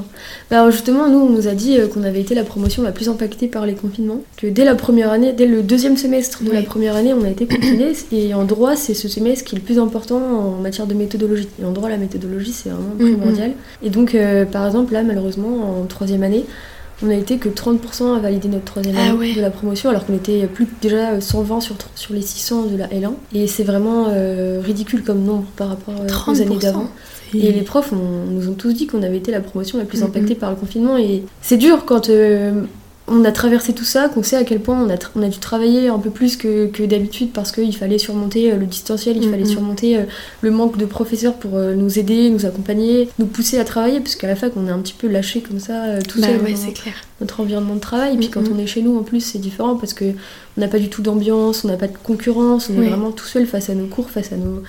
Bah, 0.52 0.60
alors, 0.60 0.70
justement, 0.72 1.10
nous, 1.10 1.18
on 1.18 1.30
nous 1.30 1.48
a 1.48 1.54
dit 1.54 1.78
euh, 1.80 1.88
qu'on 1.88 2.04
avait 2.04 2.22
été 2.22 2.36
la 2.36 2.44
promotion 2.44 2.84
la 2.84 2.92
plus 2.92 3.10
impactée 3.10 3.48
par 3.48 3.66
les 3.66 3.74
confinements. 3.74 4.22
Que 4.38 4.46
dès 4.46 4.64
la 4.64 4.76
première 4.76 5.12
année, 5.12 5.34
dès 5.34 5.48
le 5.48 5.64
deuxième 5.64 5.98
semestre 5.98 6.44
de 6.44 6.52
la 6.52 6.62
première 6.62 6.96
année, 6.96 7.14
on 7.14 7.24
a 7.24 7.30
été 7.30 7.48
confinés. 7.48 7.94
et 8.12 8.34
en 8.36 8.44
droit, 8.44 8.76
c'est 8.76 8.94
ce 8.94 9.08
semestre 9.08 9.44
qui 9.46 9.56
est 9.56 9.58
le 9.60 9.64
plus 9.64 9.80
important 9.80 10.18
en 10.18 10.62
matière 10.62 10.86
de 10.86 10.94
méthodologie. 10.94 11.48
Et 11.60 11.66
en 11.66 11.72
droit, 11.72 11.90
la 11.90 11.98
méthodologie, 11.98 12.52
c'est 12.52 12.70
vraiment 12.70 12.94
Mhm. 13.00 13.18
primordial. 13.18 13.52
Et 13.82 13.90
donc, 13.90 14.14
euh, 14.14 14.46
par 14.46 14.68
exemple, 14.68 14.94
là, 14.94 15.02
malheureusement, 15.02 15.80
en 15.82 15.86
troisième 15.88 16.22
année, 16.22 16.46
on 17.04 17.10
a 17.10 17.14
été 17.16 17.38
que 17.38 17.50
30% 17.50 18.16
à 18.16 18.20
valider 18.20 18.48
notre 18.50 18.66
troisième 18.66 18.96
Ah 18.98 19.10
année 19.10 19.18
ouais. 19.18 19.34
de 19.34 19.42
la 19.42 19.50
promotion, 19.50 19.90
alors 19.90 20.06
qu'on 20.06 20.16
était 20.16 20.48
plus 20.48 20.68
déjà 20.82 21.12
euh, 21.12 21.22
120 21.22 21.62
sur, 21.62 21.76
sur 21.96 22.14
les 22.14 22.22
600 22.22 22.64
de 22.68 22.78
la 22.78 22.88
L1. 22.88 23.12
Et 23.34 23.48
c'est 23.48 23.64
vraiment 23.64 24.08
euh, 24.10 24.60
ridicule 24.64 25.04
comme 25.04 25.24
nombre 25.24 25.46
par 25.56 25.70
rapport 25.70 25.94
euh, 26.02 26.04
aux 26.06 26.34
30%. 26.34 26.42
années 26.42 26.58
d'avant. 26.58 26.90
Et 27.34 27.52
les 27.52 27.62
profs 27.62 27.94
on- 27.94 28.26
nous 28.32 28.50
ont 28.50 28.54
tous 28.54 28.74
dit 28.74 28.88
qu'on 28.88 29.04
avait 29.04 29.18
été 29.18 29.32
la 29.32 29.40
promotion 29.40 29.78
la 29.78 29.86
plus 29.86 30.02
impactée 30.04 30.34
par 30.36 30.50
le 30.50 30.56
confinement. 30.56 30.98
Et 30.98 31.24
c'est 31.42 31.58
dur 31.58 31.86
quand 31.86 32.10
euh, 32.10 32.64
on 33.10 33.26
a 33.26 33.32
traversé 33.32 33.74
tout 33.74 33.84
ça, 33.84 34.08
qu'on 34.10 34.24
sait 34.24 34.36
à 34.36 34.44
quel 34.44 34.60
point 34.60 34.82
on 34.82 34.90
a, 34.90 34.96
tra- 34.96 35.10
on 35.16 35.24
a 35.24 35.28
dû 35.28 35.38
travailler 35.40 35.88
un 35.90 36.00
peu 36.00 36.10
plus 36.10 36.38
que, 36.38 36.68
que 36.68 36.84
d'habitude 36.84 37.32
parce 37.34 37.52
qu'il 37.52 37.76
fallait 37.76 37.98
surmonter 37.98 38.52
euh, 38.52 38.56
le 38.58 38.66
distanciel, 38.66 39.18
il 39.18 39.30
fallait 39.30 39.44
Mhm. 39.44 39.50
surmonter 39.50 39.98
euh, 39.98 40.04
le 40.42 40.52
manque 40.52 40.78
de 40.78 40.86
professeurs 40.86 41.34
pour 41.36 41.56
euh, 41.58 41.74
nous 41.76 41.98
aider, 42.00 42.30
nous 42.30 42.46
accompagner, 42.46 43.10
nous 43.20 43.26
pousser 43.26 43.58
à 43.60 43.64
travailler, 43.66 44.00
parce 44.00 44.16
qu'à 44.16 44.28
la 44.28 44.36
fac 44.36 44.54
on 44.56 44.68
est 44.68 44.72
un 44.72 44.80
petit 44.80 44.94
peu 44.94 45.08
lâché 45.08 45.42
comme 45.42 45.60
ça, 45.60 46.00
tout 46.08 46.20
Bah 46.22 46.28
seul 46.28 46.42
ouais, 46.42 46.52
dans 46.52 46.58
c'est 46.58 46.74
clair. 46.74 46.94
notre 47.22 47.40
environnement 47.40 47.76
de 47.76 47.80
travail. 47.80 48.14
Et 48.14 48.18
puis 48.18 48.30
quand 48.30 48.42
Mhm. 48.42 48.54
on 48.56 48.60
est 48.60 48.68
chez 48.68 48.82
nous 48.82 48.98
en 48.98 49.04
plus 49.04 49.22
c'est 49.22 49.40
différent 49.40 49.76
parce 49.76 49.94
que 49.94 50.06
on 50.58 50.62
n'a 50.62 50.68
pas 50.68 50.80
du 50.80 50.90
tout 50.90 51.02
d'ambiance, 51.02 51.64
on 51.66 51.68
n'a 51.68 51.78
pas 51.78 51.88
de 51.88 51.98
concurrence, 52.04 52.70
on 52.70 52.78
Oui. 52.80 52.86
est 52.86 52.90
vraiment 52.90 53.12
tout 53.12 53.26
seul 53.26 53.46
face 53.46 53.70
à 53.70 53.76
nos 53.76 53.88
cours, 53.88 54.10
face 54.10 54.32
à 54.32 54.36
nos, 54.38 54.62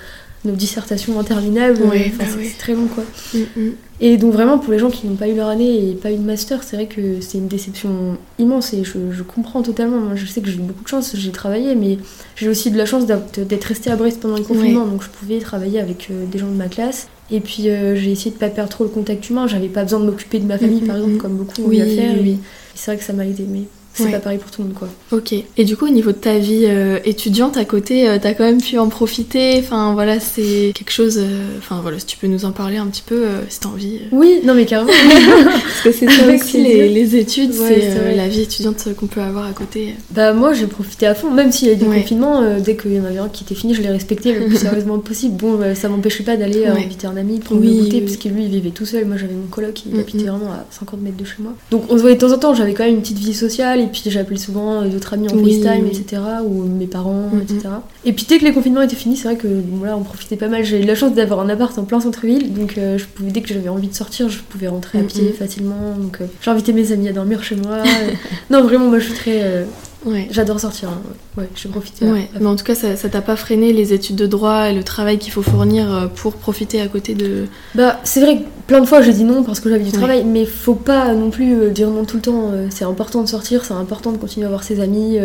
nos 0.45 0.53
dissertations 0.53 1.19
interminables. 1.19 1.81
Ouais, 1.83 2.11
bah 2.17 2.25
c'est 2.27 2.37
ouais. 2.37 2.51
très 2.57 2.73
long 2.73 2.87
quoi. 2.87 3.03
Mm, 3.33 3.39
mm. 3.55 3.71
Et 3.99 4.17
donc 4.17 4.33
vraiment 4.33 4.57
pour 4.57 4.73
les 4.73 4.79
gens 4.79 4.89
qui 4.89 5.05
n'ont 5.05 5.15
pas 5.15 5.27
eu 5.27 5.35
leur 5.35 5.47
année 5.47 5.89
et 5.89 5.93
pas 5.93 6.11
eu 6.11 6.15
de 6.15 6.23
master, 6.23 6.63
c'est 6.63 6.75
vrai 6.75 6.87
que 6.87 7.21
c'est 7.21 7.37
une 7.37 7.47
déception 7.47 8.17
immense 8.39 8.73
et 8.73 8.83
je, 8.83 9.11
je 9.11 9.23
comprends 9.23 9.61
totalement. 9.61 9.99
Moi 9.99 10.15
je 10.15 10.25
sais 10.25 10.41
que 10.41 10.49
j'ai 10.49 10.57
eu 10.57 10.61
beaucoup 10.61 10.83
de 10.83 10.87
chance, 10.87 11.15
j'ai 11.15 11.31
travaillé, 11.31 11.75
mais 11.75 11.97
j'ai 12.35 12.49
aussi 12.49 12.71
de 12.71 12.77
la 12.77 12.85
chance 12.85 13.05
d'être 13.05 13.65
restée 13.65 13.91
à 13.91 13.95
Brest 13.95 14.19
pendant 14.19 14.37
le 14.37 14.43
confinement, 14.43 14.85
donc 14.85 15.03
je 15.03 15.09
pouvais 15.09 15.39
travailler 15.39 15.79
avec 15.79 16.07
euh, 16.09 16.25
des 16.25 16.39
gens 16.39 16.49
de 16.49 16.55
ma 16.55 16.67
classe. 16.67 17.07
Et 17.29 17.39
puis 17.39 17.63
j'ai 17.63 18.11
essayé 18.11 18.31
de 18.31 18.35
pas 18.35 18.49
perdre 18.49 18.69
trop 18.69 18.83
le 18.83 18.89
contact 18.89 19.29
humain. 19.29 19.47
J'avais 19.47 19.69
pas 19.69 19.83
besoin 19.83 20.01
de 20.01 20.05
m'occuper 20.05 20.39
de 20.39 20.45
ma 20.45 20.57
famille, 20.57 20.81
par 20.81 20.97
exemple, 20.97 21.15
comme 21.15 21.37
beaucoup 21.37 21.61
ont 21.61 21.67
oui, 21.67 21.81
à 21.81 21.85
faire. 21.85 22.15
Oui. 22.21 22.39
C'est 22.75 22.91
vrai 22.91 22.97
que 22.97 23.05
ça 23.05 23.13
m'a 23.13 23.25
aidé, 23.25 23.45
mais 23.47 23.61
c'est 23.93 24.09
pas 24.11 24.19
pareil 24.19 24.37
pour 24.39 24.49
tout 24.51 24.61
le 24.61 24.69
monde 24.69 24.77
quoi. 24.77 24.87
Ok. 25.11 25.33
Et 25.57 25.63
du 25.65 25.75
coup 25.77 25.85
au 25.85 25.89
niveau 25.89 26.11
de 26.11 26.17
ta 26.17 26.37
vie 26.37 26.63
euh, 26.65 26.99
étudiante 27.05 27.57
à 27.57 27.65
côté, 27.65 28.07
euh, 28.07 28.17
t'as 28.21 28.33
quand 28.33 28.43
même 28.43 28.61
pu 28.61 28.77
en 28.77 28.89
profiter? 28.89 29.57
Enfin 29.59 29.93
voilà, 29.93 30.19
c'est 30.19 30.71
quelque 30.75 30.91
chose. 30.91 31.17
euh, 31.19 31.57
Enfin 31.59 31.79
voilà, 31.81 31.99
si 31.99 32.05
tu 32.05 32.17
peux 32.17 32.27
nous 32.27 32.45
en 32.45 32.51
parler 32.51 32.77
un 32.77 32.87
petit 32.87 33.03
peu, 33.05 33.23
si 33.49 33.59
t'as 33.59 33.69
envie. 33.69 33.99
Oui, 34.11 34.39
non 34.45 34.53
mais 34.53 34.65
carrément. 34.65 34.91
Parce 35.43 35.81
que 35.83 35.91
c'est 35.91 36.09
ça 36.09 36.27
aussi 36.33 36.61
les, 36.63 36.89
les 36.89 37.15
études, 37.15 37.51
Ouais, 37.51 37.81
c'est 37.81 38.15
la 38.15 38.27
vie 38.27 38.41
étudiante 38.41 38.87
qu'on 38.97 39.07
peut 39.07 39.21
avoir 39.21 39.45
à 39.45 39.51
côté. 39.51 39.95
bah 40.11 40.33
moi 40.33 40.53
j'ai 40.53 40.67
profité 40.67 41.05
à 41.07 41.15
fond, 41.15 41.31
même 41.31 41.51
s'il 41.51 41.67
y 41.67 41.71
a 41.71 41.73
eu 41.73 41.77
des 41.77 41.85
Ouais. 41.85 41.97
confinements, 42.01 42.41
dès 42.59 42.75
qu'il 42.77 42.93
y 42.93 42.99
en 42.99 43.05
avait 43.05 43.17
un 43.19 43.27
qui 43.29 43.43
était 43.43 43.55
fini, 43.55 43.73
je 43.73 43.81
l'ai 43.81 43.89
respecté 43.89 44.33
le 44.33 44.45
plus 44.45 44.57
sérieusement 44.65 44.99
possible. 44.99 45.35
Bon, 45.35 45.59
ça 45.75 45.89
m'empêchait 45.89 46.23
pas 46.23 46.37
d'aller 46.37 46.65
inviter 46.65 47.07
un 47.07 47.17
ami, 47.17 47.39
prendre 47.39 47.61
Oui, 47.61 47.67
le 47.77 47.83
goûter, 47.83 47.97
oui. 47.97 48.01
parce 48.03 48.17
que 48.17 48.29
lui 48.29 48.43
il 48.45 48.49
vivait 48.51 48.69
tout 48.69 48.85
seul. 48.85 49.05
Moi 49.05 49.17
j'avais 49.17 49.33
mon 49.33 49.47
coloc, 49.47 49.83
il 49.85 49.91
Mm, 49.95 49.99
habitait 49.99 50.17
mm. 50.19 50.27
vraiment 50.29 50.51
à 50.53 50.65
50 50.71 51.01
mètres 51.01 51.17
de 51.17 51.25
chez 51.25 51.35
moi. 51.39 51.53
Donc 51.71 51.83
on 51.89 51.95
se 51.97 52.01
voyait 52.01 52.15
de 52.15 52.21
temps 52.21 52.31
en 52.31 52.37
temps, 52.37 52.53
j'avais 52.53 52.73
quand 52.73 52.83
même 52.85 52.95
une 52.95 53.01
petite 53.01 53.17
vie 53.19 53.33
sociale, 53.33 53.80
et 53.83 53.87
puis 53.87 54.01
j'appelais 54.05 54.37
souvent 54.37 54.81
euh, 54.81 54.87
d'autres 54.87 55.13
amis 55.13 55.29
en 55.29 55.35
Oui, 55.35 55.61
FaceTime, 55.61 55.85
oui. 55.85 55.97
etc. 55.97 56.21
Ou 56.45 56.63
mes 56.63 56.87
parents, 56.87 57.29
Mm, 57.31 57.41
etc. 57.41 57.59
Et 58.05 58.13
puis 58.13 58.25
dès 58.27 58.37
que 58.39 58.45
les 58.45 58.53
confinements 58.53 58.81
étaient 58.81 58.95
finis, 58.95 59.17
c'est 59.17 59.27
vrai 59.27 59.37
que 59.37 59.47
bon, 59.47 59.83
là 59.85 59.97
on 59.97 60.01
profitait 60.03 60.35
pas 60.37 60.47
mal. 60.47 60.63
J'ai 60.63 60.81
eu 60.81 60.85
la 60.85 60.95
chance 60.95 61.13
d'avoir 61.13 61.39
un 61.39 61.49
appart 61.49 61.77
en 61.77 61.83
plein 61.83 61.99
centre-ville, 61.99 62.53
donc 62.53 62.77
euh, 62.77 62.97
je 62.97 63.05
pouvais, 63.05 63.31
dès 63.31 63.41
que 63.41 63.49
j'avais 63.49 63.69
envie 63.69 63.87
de 63.87 63.93
sortir, 63.95 64.29
je 64.29 64.39
pouvais 64.39 64.67
rentrer 64.67 64.99
à 64.99 65.03
pied 65.03 65.29
mm. 65.29 65.33
facilement. 65.33 65.95
Donc 65.97 66.19
euh, 66.21 66.25
j'ai 66.41 66.51
invité 66.51 66.73
mes 66.73 66.91
amis 66.91 67.09
à 67.09 67.13
dormir 67.13 67.43
chez 67.43 67.55
moi. 67.55 67.77
non, 68.49 68.63
vraiment, 68.63 68.87
moi 68.87 68.99
je 68.99 69.05
suis 69.05 69.13
très. 69.13 69.65
Ouais. 70.05 70.27
J'adore 70.31 70.59
sortir. 70.59 70.89
hein. 70.89 71.01
Ouais, 71.37 71.47
j'ai 71.55 71.69
profité. 71.69 72.07
à- 72.07 72.11
Ouais, 72.11 72.29
mais 72.39 72.47
en 72.47 72.55
tout 72.55 72.63
cas, 72.63 72.73
ça 72.75 72.95
t'a 73.09 73.21
pas 73.21 73.35
freiné 73.35 73.71
les 73.71 73.93
études 73.93 74.15
de 74.15 74.25
droit 74.25 74.69
et 74.69 74.73
le 74.73 74.83
travail 74.83 75.17
qu'il 75.19 75.31
faut 75.31 75.43
fournir 75.43 75.93
euh, 75.93 76.07
pour 76.07 76.33
profiter 76.33 76.81
à 76.81 76.87
côté 76.87 77.13
de. 77.13 77.45
Bah, 77.75 77.99
c'est 78.03 78.19
vrai 78.21 78.37
que 78.37 78.43
plein 78.67 78.81
de 78.81 78.85
fois 78.87 79.01
j'ai 79.01 79.13
dit 79.13 79.23
non 79.25 79.43
parce 79.43 79.59
que 79.59 79.69
j'avais 79.69 79.83
du 79.83 79.91
travail, 79.91 80.23
mais 80.23 80.45
faut 80.45 80.73
pas 80.75 81.13
non 81.13 81.29
plus 81.29 81.53
euh, 81.55 81.69
dire 81.69 81.89
non 81.89 82.03
tout 82.05 82.15
le 82.17 82.21
temps. 82.23 82.49
euh, 82.51 82.67
C'est 82.71 82.85
important 82.85 83.21
de 83.21 83.27
sortir, 83.27 83.63
c'est 83.63 83.73
important 83.73 84.11
de 84.11 84.17
continuer 84.17 84.45
à 84.47 84.49
voir 84.49 84.63
ses 84.63 84.79
amis, 84.79 85.17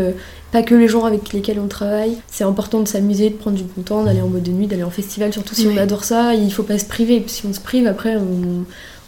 pas 0.52 0.62
que 0.62 0.74
les 0.74 0.88
gens 0.88 1.04
avec 1.04 1.32
lesquels 1.32 1.58
on 1.58 1.68
travaille. 1.68 2.18
C'est 2.30 2.44
important 2.44 2.80
de 2.80 2.88
s'amuser, 2.88 3.30
de 3.30 3.34
prendre 3.36 3.56
du 3.56 3.64
bon 3.64 3.82
temps, 3.82 4.04
d'aller 4.04 4.20
en 4.20 4.28
boîte 4.28 4.42
de 4.42 4.50
nuit, 4.52 4.66
d'aller 4.66 4.84
en 4.84 4.90
festival, 4.90 5.32
surtout 5.32 5.54
si 5.54 5.66
on 5.68 5.76
adore 5.78 6.04
ça. 6.04 6.34
Il 6.34 6.52
faut 6.52 6.62
pas 6.64 6.78
se 6.78 6.84
priver, 6.84 7.24
si 7.28 7.46
on 7.46 7.52
se 7.54 7.60
prive, 7.60 7.86
après 7.86 8.16
on, 8.16 8.64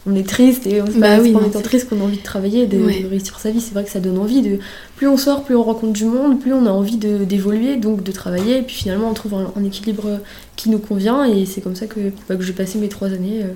on 0.09 0.15
est 0.15 0.27
triste 0.27 0.67
et 0.67 0.81
on 0.83 0.87
se 0.87 0.99
Bah 0.99 1.19
oui, 1.21 1.35
en 1.37 1.45
étant 1.47 1.61
triste 1.61 1.89
qu'on 1.89 2.01
a 2.01 2.05
envie 2.05 2.17
de 2.19 2.23
travailler, 2.23 2.67
de, 2.67 2.79
Ouais. 2.79 3.03
de 3.03 3.07
réussir 3.09 3.39
sa 3.39 3.51
vie. 3.51 3.61
C'est 3.61 3.75
vrai 3.75 3.85
que 3.85 3.91
ça 3.91 4.01
donne 4.01 4.19
envie. 4.19 4.43
De, 4.43 4.59
plus 4.97 5.07
on 5.07 5.17
sort, 5.17 5.45
plus 5.45 5.55
on 5.55 5.63
rencontre 5.63 5.93
du 5.93 6.05
monde, 6.07 6.41
plus 6.41 6.53
on 6.55 6.67
a 6.67 6.71
envie 6.71 6.97
de- 6.97 7.25
d'évoluer, 7.25 7.77
donc 7.77 8.03
de 8.03 8.13
travailler. 8.13 8.59
Et 8.59 8.63
puis 8.63 8.75
finalement, 8.77 9.11
on 9.11 9.15
trouve 9.15 9.35
un, 9.35 9.53
un 9.57 9.65
équilibre 9.65 10.21
qui 10.57 10.71
nous 10.71 10.79
convient. 10.79 11.25
Et 11.25 11.45
c'est 11.47 11.61
comme 11.61 11.77
ça 11.77 11.87
que, 11.87 12.01
bah, 12.29 12.37
que 12.37 12.43
j'ai 12.43 12.53
passé 12.53 12.79
mes 12.79 12.89
trois 12.89 13.09
années. 13.09 13.43
euh, 13.43 13.49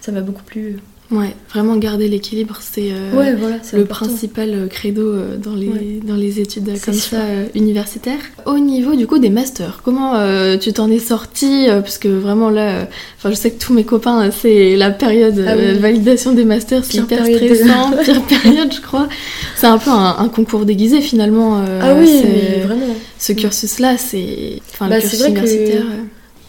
ça 0.00 0.12
m'a 0.12 0.20
beaucoup 0.20 0.44
plu. 0.44 0.76
Ouais, 1.12 1.34
vraiment 1.50 1.76
garder 1.76 2.08
l'équilibre, 2.08 2.58
c'est 2.60 2.90
euh, 2.90 3.12
ouais, 3.16 3.34
voilà, 3.34 3.58
c'est 3.62 3.76
le 3.76 3.84
important. 3.84 4.06
principal 4.06 4.50
euh, 4.52 4.66
credo 4.66 5.02
euh, 5.02 5.36
dans 5.36 5.54
les, 5.54 5.68
Ouais. 5.68 6.00
dans 6.04 6.16
les 6.16 6.40
études 6.40 6.66
comme 6.84 6.94
sûr. 6.94 7.18
ça 7.18 7.24
universitaires. 7.54 8.18
Au 8.44 8.58
niveau 8.58 8.96
du 8.96 9.06
coup 9.06 9.18
des 9.20 9.30
masters, 9.30 9.82
comment 9.84 10.16
euh, 10.16 10.56
tu 10.58 10.72
t'en 10.72 10.90
es 10.90 10.98
sorti 10.98 11.66
Parce 11.68 11.98
que 11.98 12.08
vraiment 12.08 12.50
là, 12.50 12.70
euh, 12.70 12.84
je 13.24 13.34
sais 13.34 13.52
que 13.52 13.58
tous 13.64 13.72
mes 13.72 13.84
copains, 13.84 14.30
c'est 14.32 14.74
la 14.74 14.90
période 14.90 15.44
Ah 15.46 15.54
oui. 15.56 15.78
validation 15.78 16.32
des 16.32 16.44
masters, 16.44 16.84
c'est 16.84 16.98
hyper 16.98 17.22
période 17.22 17.40
de- 17.50 17.54
stressant, 17.54 17.92
pire 18.04 18.22
période 18.22 18.72
je 18.74 18.80
crois. 18.80 19.08
C'est 19.54 19.68
un 19.68 19.78
peu 19.78 19.90
un, 19.90 20.16
un 20.18 20.28
concours 20.28 20.64
déguisé 20.64 21.00
finalement. 21.00 21.62
Ah 21.82 21.94
oui, 21.96 22.20
mais 22.24 22.62
vraiment. 22.64 22.96
Ce 23.18 23.32
cursus-là, 23.32 23.96
c'est. 23.96 24.60
Enfin, 24.72 24.88
Bah, 24.88 24.96
le 24.96 25.02
cursus 25.02 25.22
que- 25.22 25.28
universitaire. 25.28 25.84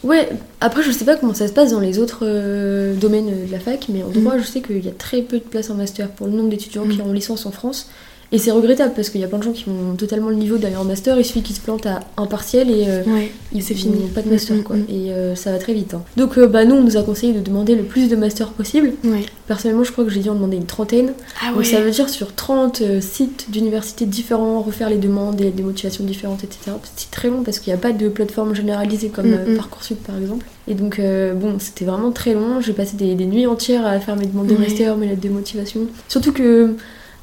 Ouais, 0.04 0.28
après 0.60 0.82
je 0.84 0.92
sais 0.92 1.04
pas 1.04 1.16
comment 1.16 1.34
ça 1.34 1.48
se 1.48 1.52
passe 1.52 1.72
dans 1.72 1.80
les 1.80 1.98
autres 1.98 2.20
euh, 2.22 2.94
domaines 2.94 3.28
euh, 3.30 3.46
de 3.46 3.50
la 3.52 3.58
fac, 3.58 3.86
mais 3.88 4.02
en 4.04 4.08
droit 4.10 4.38
je 4.38 4.44
sais 4.44 4.60
qu'il 4.60 4.84
y 4.84 4.88
a 4.88 4.92
très 4.92 5.22
peu 5.22 5.38
de 5.38 5.42
places 5.44 5.70
en 5.70 5.74
master 5.74 6.08
pour 6.10 6.28
le 6.28 6.32
nombre 6.34 6.50
d'étudiants 6.50 6.86
qui 6.86 6.98
Mhm. 6.98 7.06
ont 7.08 7.12
licence 7.12 7.46
en 7.46 7.50
France. 7.50 7.90
Et 8.30 8.36
c'est 8.38 8.50
regrettable 8.50 8.92
parce 8.94 9.08
qu'il 9.08 9.22
y 9.22 9.24
a 9.24 9.26
plein 9.26 9.38
de 9.38 9.42
gens 9.42 9.52
qui 9.52 9.64
ont 9.70 9.96
totalement 9.96 10.28
le 10.28 10.34
niveau 10.36 10.58
d'aller 10.58 10.76
en 10.76 10.84
master, 10.84 11.18
il 11.18 11.24
suffit 11.24 11.40
qu'ils 11.42 11.56
se 11.56 11.62
plantent 11.62 11.86
à 11.86 12.00
un 12.18 12.26
partiel 12.26 12.70
et 12.70 12.84
euh, 12.86 13.02
Ouais, 13.06 13.30
ils 13.54 13.62
c'est 13.62 13.72
fini. 13.72 14.02
pas 14.14 14.20
de 14.20 14.28
master 14.28 14.56
Mm, 14.56 14.62
quoi. 14.64 14.76
mm, 14.76 14.84
Et 14.90 15.12
euh, 15.12 15.34
ça 15.34 15.50
va 15.50 15.56
très 15.58 15.72
vite. 15.72 15.94
hein. 15.94 16.02
Donc 16.18 16.36
euh, 16.36 16.46
bah 16.46 16.66
nous 16.66 16.74
on 16.74 16.82
nous 16.82 16.98
a 16.98 17.02
conseillé 17.02 17.32
de 17.32 17.40
demander 17.40 17.74
le 17.74 17.84
plus 17.84 18.08
de 18.10 18.16
masters 18.16 18.50
possible. 18.50 18.92
ouais. 19.04 19.24
Personnellement 19.46 19.82
je 19.82 19.92
crois 19.92 20.04
que 20.04 20.10
j'ai 20.10 20.20
dû 20.20 20.28
en 20.28 20.34
demander 20.34 20.58
une 20.58 20.66
trentaine. 20.66 21.12
Ah 21.42 21.54
Donc 21.54 21.64
ça 21.64 21.80
veut 21.80 21.90
dire 21.90 22.10
sur 22.10 22.34
30 22.34 22.82
euh, 22.82 23.00
sites 23.00 23.46
d'universités 23.50 24.04
différents, 24.04 24.60
refaire 24.60 24.90
les 24.90 24.98
demandes, 24.98 25.36
des, 25.36 25.50
des 25.50 25.62
motivations 25.62 26.04
différentes, 26.04 26.44
etc. 26.44 26.72
C'est 26.96 27.10
très 27.10 27.30
long 27.30 27.42
parce 27.42 27.58
qu'il 27.58 27.72
n'y 27.72 27.78
a 27.78 27.80
pas 27.80 27.92
de 27.92 28.08
plateforme 28.10 28.54
généralisée 28.54 29.08
comme 29.08 29.28
Mm, 29.30 29.34
euh, 29.48 29.52
mm. 29.54 29.56
Parcoursup 29.56 30.04
par 30.06 30.18
exemple. 30.18 30.44
Et 30.68 30.74
donc 30.74 30.98
euh, 30.98 31.32
bon, 31.32 31.54
c'était 31.58 31.86
vraiment 31.86 32.10
très 32.12 32.34
long. 32.34 32.60
J'ai 32.60 32.74
passé 32.74 32.94
des, 32.98 33.14
des 33.14 33.24
nuits 33.24 33.46
entières 33.46 33.86
à 33.86 33.98
faire 34.00 34.16
mes 34.16 34.26
demandes 34.26 34.48
de 34.48 34.52
Ouais. 34.54 34.60
master, 34.68 34.98
mes 34.98 35.06
lettres 35.06 35.22
de 35.22 35.30
motivation. 35.30 35.80
Surtout 36.08 36.32
que 36.32 36.74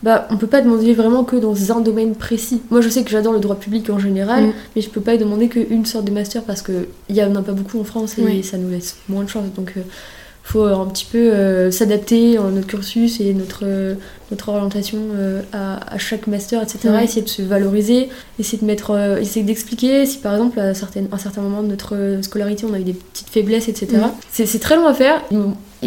bah, 0.05 0.27
on 0.29 0.37
peut 0.37 0.47
pas 0.47 0.61
demander 0.61 0.93
vraiment 0.93 1.23
que 1.25 1.35
dans 1.35 1.71
un 1.75 1.81
domaine 1.81 2.13
précis. 2.15 2.61
Moi 2.69 2.79
je 2.79 2.87
sais 2.89 3.03
que 3.03 3.09
j'adore 3.09 3.33
le 3.33 3.39
droit 3.39 3.55
public 3.55 3.89
en 3.89 3.99
général, 3.99 4.43
Mm. 4.45 4.53
mais 4.75 4.81
je 4.81 4.89
peux 4.89 5.01
pas 5.01 5.17
demander 5.17 5.47
qu'une 5.49 5.85
sorte 5.85 6.05
de 6.05 6.11
master 6.11 6.43
parce 6.43 6.61
qu'il 6.61 6.85
y 7.09 7.21
en 7.23 7.35
a 7.35 7.41
pas 7.41 7.53
beaucoup 7.53 7.79
en 7.79 7.83
France 7.83 8.17
et 8.19 8.43
ça 8.43 8.57
nous 8.57 8.69
laisse 8.69 8.97
moins 9.09 9.23
de 9.23 9.29
chance. 9.29 9.47
Donc 9.57 9.73
euh, 9.75 9.81
faut 10.43 10.61
un 10.63 10.85
petit 10.85 11.07
peu 11.11 11.17
euh, 11.17 11.71
s'adapter 11.71 12.37
à 12.37 12.43
notre 12.43 12.67
cursus 12.67 13.19
et 13.19 13.33
notre, 13.33 13.61
euh, 13.63 13.95
notre 14.29 14.49
orientation 14.49 14.99
euh, 15.15 15.41
à, 15.51 15.95
à 15.95 15.97
chaque 15.97 16.27
master, 16.27 16.61
etc. 16.61 16.77
Essayer 17.03 17.23
de 17.23 17.27
se 17.29 17.41
valoriser, 17.41 18.09
essayer 18.39 18.59
de 18.59 18.65
mettre, 18.65 19.17
essayer 19.19 19.43
d'expliquer 19.43 20.05
si 20.05 20.19
par 20.19 20.33
exemple 20.35 20.59
à 20.59 20.75
certaines, 20.75 21.07
à 21.11 21.15
un 21.15 21.17
certain 21.17 21.41
moment 21.41 21.63
de 21.63 21.67
notre 21.67 22.19
scolarité 22.21 22.67
on 22.69 22.73
a 22.75 22.79
eu 22.79 22.83
des 22.83 22.93
petites 22.93 23.29
faiblesses, 23.29 23.69
etc. 23.69 23.87
Mm. 23.95 24.01
C'est, 24.31 24.45
c'est 24.45 24.59
très 24.59 24.75
long 24.75 24.85
à 24.85 24.93
faire. 24.93 25.23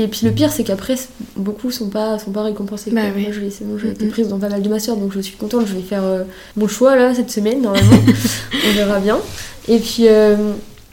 Et 0.01 0.07
puis 0.09 0.21
le 0.25 0.33
pire 0.33 0.53
c'est 0.53 0.65
qu'après 0.65 0.95
beaucoup 1.37 1.71
sont 1.71 1.89
pas, 1.89 2.19
sont 2.19 2.31
pas 2.31 2.43
récompensés. 2.45 2.91
Bah 2.93 3.03
oui. 3.15 3.23
Moi 3.25 3.33
j'ai, 3.33 3.51
c'est 3.51 3.65
bon, 3.65 3.77
j'ai 3.79 3.89
Mm, 3.89 3.93
été 3.93 4.05
mm. 4.07 4.11
prise 4.11 4.29
dans 4.29 4.39
pas 4.39 4.49
mal 4.49 4.63
de 4.63 4.69
masters 4.69 4.97
donc 4.97 5.13
je 5.13 5.21
suis 5.21 5.37
contente, 5.37 5.67
je 5.67 5.75
vais 5.75 5.83
faire 5.83 6.05
euh, 6.05 6.23
mon 6.57 6.69
choix 6.69 6.95
là 6.97 7.15
cette 7.15 7.31
semaine 7.31 7.61
normalement. 7.63 7.99
on 8.69 8.73
verra 8.75 9.01
bien. 9.01 9.19
Et 9.67 9.79
puis 9.79 10.09
euh, 10.09 10.37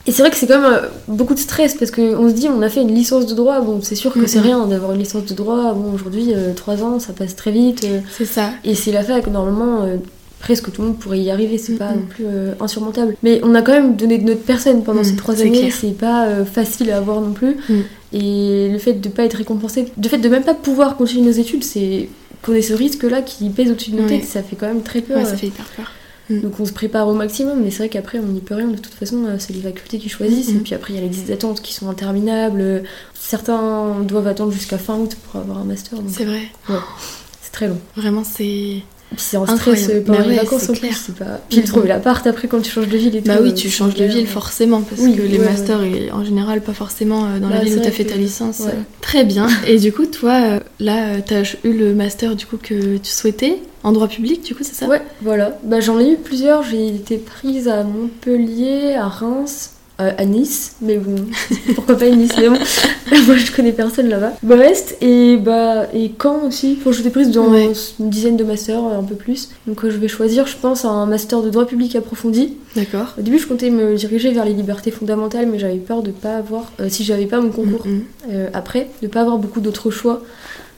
et 0.08 0.12
c'est 0.12 0.22
vrai 0.22 0.30
que 0.30 0.38
c'est 0.38 0.46
quand 0.46 0.62
même 0.62 0.72
euh, 0.72 0.88
beaucoup 1.08 1.34
de 1.34 1.40
stress 1.40 1.74
parce 1.74 1.90
qu'on 1.90 2.30
se 2.30 2.34
dit 2.34 2.48
on 2.48 2.62
a 2.62 2.70
fait 2.70 2.82
une 2.82 2.94
licence 2.94 3.26
de 3.26 3.34
droit, 3.34 3.60
bon 3.62 3.80
c'est 3.82 3.96
sûr 3.96 4.14
que 4.14 4.28
c'est 4.28 4.40
rien 4.40 4.66
d'avoir 4.68 4.92
une 4.94 5.00
licence 5.00 5.26
de 5.26 5.34
droit, 5.34 5.74
bon 5.74 5.94
aujourd'hui 5.94 6.28
euh, 6.36 6.54
3 6.54 6.84
ans 6.84 7.00
ça 7.00 7.12
passe 7.14 7.36
très 7.36 7.52
vite 7.52 7.84
euh, 7.86 8.02
C'est 8.16 8.26
ça. 8.26 8.52
et 8.64 8.76
c'est 8.76 8.92
la 8.92 9.02
fac 9.04 9.26
normalement 9.28 9.84
euh, 9.84 9.98
presque 10.46 10.72
tout 10.72 10.84
le 10.84 10.90
monde 10.90 11.00
pourrait 11.00 11.20
y 11.20 11.32
arriver, 11.32 11.58
c'est 11.58 11.74
pas 11.74 11.92
non 11.94 12.04
plus 12.08 12.24
euh, 12.28 12.54
insurmontable. 12.60 13.16
Mais 13.24 13.42
on 13.44 13.56
a 13.56 13.64
quand 13.64 13.72
même 13.72 13.96
donné 13.96 14.20
de 14.20 14.26
notre 14.26 14.44
personne 14.44 14.84
pendant 14.84 15.00
Mhm, 15.00 15.06
ces 15.06 15.16
3 15.16 15.36
c'est 15.38 15.42
années, 15.48 15.72
c'est 15.72 15.98
pas 15.98 16.28
euh, 16.28 16.46
facile 16.46 16.92
à 16.92 16.98
avoir 16.98 17.20
non 17.20 17.32
plus. 17.34 17.58
Mhm. 17.68 17.84
Et 18.14 18.70
le 18.72 18.78
fait 18.78 18.94
de 18.94 19.10
pas 19.10 19.24
être 19.24 19.34
récompensé, 19.38 19.92
le 20.02 20.08
fait 20.08 20.20
de 20.20 20.30
même 20.30 20.44
pas 20.44 20.54
pouvoir 20.54 20.98
continuer 20.98 21.26
nos 21.26 21.32
études, 21.32 21.64
c'est 21.64 22.10
qu'on 22.44 22.54
ait 22.54 22.62
ce 22.62 22.74
risque 22.76 23.02
là 23.04 23.24
qui 23.24 23.50
pèse 23.50 23.72
au-dessus 23.72 23.90
de 23.90 23.96
nos 23.98 24.04
Ouais. 24.04 24.20
têtes, 24.20 24.26
ça 24.26 24.44
fait 24.44 24.56
quand 24.56 24.68
même 24.68 24.84
très 24.84 25.02
peur. 25.02 25.18
Ouais, 25.18 25.26
ça 25.26 25.36
fait 25.36 25.48
hyper 25.48 25.66
peur. 25.76 25.92
Donc 26.30 26.60
on 26.60 26.66
se 26.66 26.74
prépare 26.74 27.08
au 27.08 27.14
maximum, 27.14 27.62
mais 27.64 27.72
c'est 27.72 27.80
vrai 27.80 27.90
qu'après 27.90 28.20
on 28.20 28.28
n'y 28.28 28.40
peut 28.40 28.54
rien. 28.56 28.68
De 28.68 28.78
toute 28.78 28.94
façon, 28.94 29.26
euh, 29.26 29.36
c'est 29.40 29.54
les 29.54 29.62
facultés 29.62 29.98
qui 29.98 30.10
choisissent. 30.10 30.50
Et 30.50 30.54
puis 30.60 30.76
après, 30.76 30.94
il 30.94 30.96
y 30.98 31.00
a 31.00 31.02
les 31.02 31.10
listes 31.10 31.28
d'attente 31.28 31.62
qui 31.62 31.74
sont 31.74 31.90
interminables. 31.90 32.84
Certains 33.20 34.02
doivent 34.02 34.28
attendre 34.28 34.52
jusqu'à 34.52 34.78
fin 34.78 34.96
août 34.96 35.16
pour 35.26 35.42
avoir 35.42 35.58
un 35.60 35.64
master. 35.64 35.98
C'est 36.08 36.26
vrai. 36.26 36.42
C'est 37.42 37.52
très 37.52 37.68
long. 37.68 37.80
Vraiment, 37.96 38.24
c'est. 38.24 38.82
Puis 39.12 39.20
c'est 39.20 39.38
en 39.38 39.46
stress 39.46 39.88
euh, 39.90 40.02
pendant 40.02 40.18
Bah 40.20 40.24
les 40.26 40.30
ouais, 40.32 40.44
vacances 40.44 40.70
en 40.70 40.74
clair. 40.74 40.92
plus. 40.92 41.14
Pas... 41.14 41.40
Puis 41.50 41.60
Mhm. 41.60 41.64
trouver 41.66 41.88
l'appart 41.88 42.26
après 42.28 42.48
quand 42.48 42.60
tu 42.62 42.70
changes 42.72 42.90
de 42.90 42.98
ville 42.98 43.16
et 43.16 43.22
tout. 43.22 43.28
Bah 43.28 43.38
oui, 43.42 43.50
euh, 43.52 43.54
tu 43.54 43.70
changes 43.70 43.94
de 43.94 44.04
ville 44.04 44.28
forcément 44.28 44.82
parce 44.82 45.00
Oui, 45.02 45.16
que 45.16 45.22
les 45.22 45.38
ouais, 45.40 45.46
masters, 45.46 45.80
en 46.12 46.26
général, 46.26 46.62
pas 46.62 46.74
forcément 46.74 47.26
euh, 47.26 47.40
dans 47.40 47.48
la 47.50 47.60
Bah, 47.60 47.64
ville 47.64 47.78
où 47.78 47.82
tu 47.82 47.88
as 47.88 47.92
fait 47.92 48.04
que- 48.04 48.10
ta 48.10 48.18
licence. 48.18 48.64
Très 49.02 49.24
bien. 49.24 49.48
Et 49.68 49.78
du 49.78 49.94
coup, 49.94 50.06
toi, 50.08 50.60
là, 50.80 51.22
tu 51.22 51.34
as 51.34 51.44
eu 51.64 51.72
le 51.74 51.94
master 51.94 52.36
du 52.36 52.46
coup 52.46 52.58
que 52.58 52.98
tu 52.98 53.12
souhaitais 53.12 53.60
en 53.84 53.92
droit 53.92 54.08
public, 54.08 54.44
du 54.44 54.56
coup, 54.56 54.64
c'est 54.64 54.74
ça? 54.76 54.88
Ouais, 54.88 55.02
voilà. 55.22 55.58
Bah, 55.64 55.80
j'en 55.80 56.00
ai 56.00 56.12
eu 56.12 56.18
plusieurs. 56.18 56.64
J'ai 56.64 56.88
été 56.88 57.18
prise 57.18 57.68
à 57.70 57.84
Montpellier, 57.84 58.96
à 58.96 59.08
Reims, 59.08 59.72
euh, 60.00 60.12
à 60.18 60.26
Nice. 60.26 60.76
Mais 60.82 60.98
bon, 60.98 61.16
pourquoi 61.76 61.98
pas 61.98 62.10
Nice 62.10 62.32
Mais 62.38 62.50
bon, 62.50 62.58
moi 63.28 63.36
je 63.36 63.52
connais 63.52 63.72
personne 63.72 64.10
là-bas. 64.10 64.34
Brest 64.44 64.98
et 65.02 65.38
bah 65.38 65.88
et 65.94 66.12
Caen 66.22 66.46
aussi. 66.48 66.76
Faut 66.76 66.90
que 66.92 66.96
j'étais 66.96 67.10
prise 67.10 67.32
dans 67.32 67.50
Ouais. 67.50 67.72
une 68.00 68.10
dizaine 68.10 68.38
de 68.38 68.44
masters, 68.44 68.84
euh, 68.84 69.00
un 69.00 69.04
peu 69.04 69.16
plus. 69.16 69.50
Donc 69.68 69.84
euh, 69.84 69.90
je 69.90 69.98
vais 69.98 70.08
choisir, 70.08 70.48
je 70.48 70.58
pense, 70.58 70.86
un 70.86 71.06
master 71.06 71.42
de 71.42 71.50
droit 71.50 71.66
public 71.66 71.96
approfondi. 71.96 72.56
D'accord. 72.76 73.14
Au 73.18 73.22
début, 73.22 73.40
je 73.40 73.48
comptais 73.48 73.70
me 73.70 73.96
diriger 73.96 74.32
vers 74.32 74.46
les 74.46 74.54
libertés 74.54 74.92
fondamentales, 74.92 75.48
mais 75.48 75.60
j'avais 75.60 75.78
peur 75.78 76.02
de 76.04 76.12
pas 76.12 76.36
avoir, 76.38 76.72
euh, 76.80 76.88
si 76.90 77.04
j'avais 77.04 77.26
pas 77.26 77.40
mon 77.40 77.50
concours 77.50 77.86
Mhm. 77.88 78.04
euh, 78.32 78.48
après, 78.54 78.90
de 79.02 79.08
pas 79.08 79.22
avoir 79.22 79.38
beaucoup 79.38 79.62
d'autres 79.62 79.92
choix. 79.92 80.22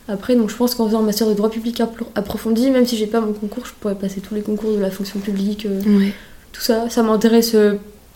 Après, 0.10 0.36
donc 0.36 0.50
je 0.50 0.56
pense 0.56 0.74
qu'en 0.74 0.86
faisant 0.88 1.00
un 1.00 1.06
master 1.06 1.28
de 1.28 1.34
droit 1.34 1.50
public 1.50 1.80
appro- 1.82 2.06
approfondi, 2.16 2.70
même 2.70 2.86
si 2.86 2.96
j'ai 2.96 3.08
pas 3.08 3.20
mon 3.20 3.34
concours, 3.34 3.66
je 3.66 3.72
pourrais 3.78 3.96
passer 3.96 4.22
tous 4.22 4.36
les 4.36 4.42
concours 4.42 4.72
de 4.72 4.80
la 4.80 4.90
fonction 4.90 5.20
publique, 5.20 5.68
Ouais. 5.86 6.14
tout 6.54 6.62
ça. 6.62 6.90
Ça 6.90 7.04
m'intéresse 7.04 7.56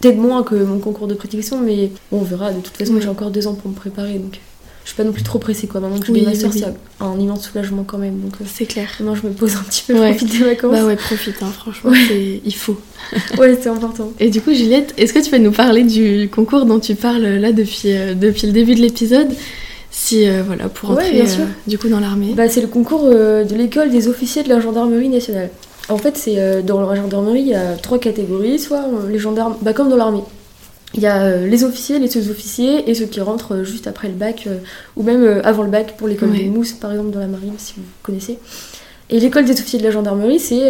peut-être 0.01 0.17
moins 0.17 0.43
que 0.43 0.55
mon 0.55 0.79
concours 0.79 1.07
de 1.07 1.13
prédiction, 1.13 1.59
mais 1.59 1.91
bon, 2.11 2.19
on 2.19 2.23
verra. 2.23 2.51
De 2.51 2.59
toute 2.59 2.75
façon, 2.75 2.99
j'ai 2.99 3.07
encore 3.07 3.31
deux 3.31 3.47
ans 3.47 3.53
pour 3.53 3.69
me 3.69 3.75
préparer, 3.75 4.15
donc 4.15 4.39
je 4.83 4.89
suis 4.89 4.97
pas 4.97 5.03
non 5.03 5.11
plus 5.11 5.21
trop 5.23 5.37
pressée 5.37 5.67
quoi. 5.67 5.79
Maintenant 5.79 5.99
que 5.99 6.07
j'ai 6.07 6.11
Oui, 6.13 6.23
masters, 6.23 6.49
oui, 6.51 6.63
c'est 6.65 7.03
un 7.05 7.19
immense 7.19 7.47
soulagement 7.47 7.83
quand 7.83 7.99
même. 7.99 8.19
Donc 8.19 8.33
euh, 8.41 8.45
C'est 8.51 8.65
clair. 8.65 8.87
maintenant 8.99 9.15
je 9.15 9.27
me 9.27 9.31
pose 9.31 9.55
un 9.55 9.61
petit 9.63 9.83
peu, 9.87 9.93
Ouais. 9.93 10.09
profite 10.15 10.31
des 10.39 10.43
vacances. 10.43 10.71
Bah 10.71 10.85
ouais, 10.85 10.95
profite, 10.95 11.35
hein, 11.43 11.51
franchement, 11.55 11.91
Ouais. 11.91 12.41
il 12.43 12.55
faut. 12.55 12.77
Ouais, 13.37 13.57
c'est 13.61 13.69
important. 13.69 14.11
Et 14.19 14.29
du 14.29 14.41
coup, 14.41 14.53
Juliette, 14.53 14.93
est-ce 14.97 15.13
que 15.13 15.19
tu 15.19 15.29
peux 15.29 15.37
nous 15.37 15.51
parler 15.51 15.83
du 15.83 16.29
concours 16.33 16.65
dont 16.65 16.79
tu 16.79 16.95
parles 16.95 17.21
là 17.23 17.51
depuis, 17.51 17.91
euh, 17.91 18.15
depuis 18.15 18.47
le 18.47 18.53
début 18.53 18.73
de 18.75 18.81
l'épisode? 18.81 19.29
Si, 19.93 20.25
euh, 20.27 20.41
voilà, 20.45 20.69
pour 20.69 20.91
Ouais, 20.91 20.95
entrer 20.95 21.11
bien 21.11 21.25
euh, 21.25 21.27
sûr. 21.27 21.43
du 21.67 21.77
coup 21.77 21.89
dans 21.89 21.99
l'armée. 21.99 22.33
Bah, 22.35 22.47
c'est 22.49 22.61
le 22.61 22.67
concours 22.67 23.03
de 23.09 23.55
l'école 23.55 23.89
des 23.91 24.07
officiers 24.07 24.41
de 24.41 24.49
la 24.49 24.59
gendarmerie 24.61 25.09
nationale. 25.09 25.49
En 25.89 25.97
fait, 25.97 26.15
c'est 26.17 26.35
euh, 26.37 26.61
dans 26.61 26.81
la 26.81 26.95
gendarmerie, 26.95 27.41
il 27.41 27.47
y 27.47 27.55
a 27.55 27.75
trois 27.75 27.99
catégories. 27.99 28.59
Soit 28.59 28.79
euh, 28.85 29.09
les 29.09 29.19
gendarmes, 29.19 29.55
bah, 29.61 29.73
comme 29.73 29.89
dans 29.89 29.95
l'armée. 29.97 30.23
Il 30.93 31.01
y 31.01 31.07
a 31.07 31.21
euh, 31.23 31.47
les 31.47 31.63
officiers, 31.63 31.99
les 31.99 32.09
sous-officiers 32.09 32.89
et 32.89 32.93
ceux 32.93 33.05
qui 33.05 33.21
rentrent 33.21 33.63
juste 33.63 33.87
après 33.87 34.07
le 34.09 34.13
bac 34.13 34.47
ou 34.97 35.03
même 35.03 35.41
avant 35.43 35.63
le 35.63 35.69
bac 35.69 35.95
pour 35.97 36.07
l'école 36.07 36.29
Ouais. 36.31 36.39
des 36.39 36.45
mousses, 36.49 36.73
par 36.73 36.91
exemple, 36.91 37.11
dans 37.11 37.19
la 37.19 37.27
marine, 37.27 37.53
si 37.57 37.73
vous 37.77 37.83
connaissez. 38.03 38.37
Et 39.09 39.19
l'école 39.19 39.45
des 39.45 39.53
officiers 39.53 39.79
de 39.79 39.83
la 39.83 39.91
gendarmerie, 39.91 40.39
c'est 40.39 40.69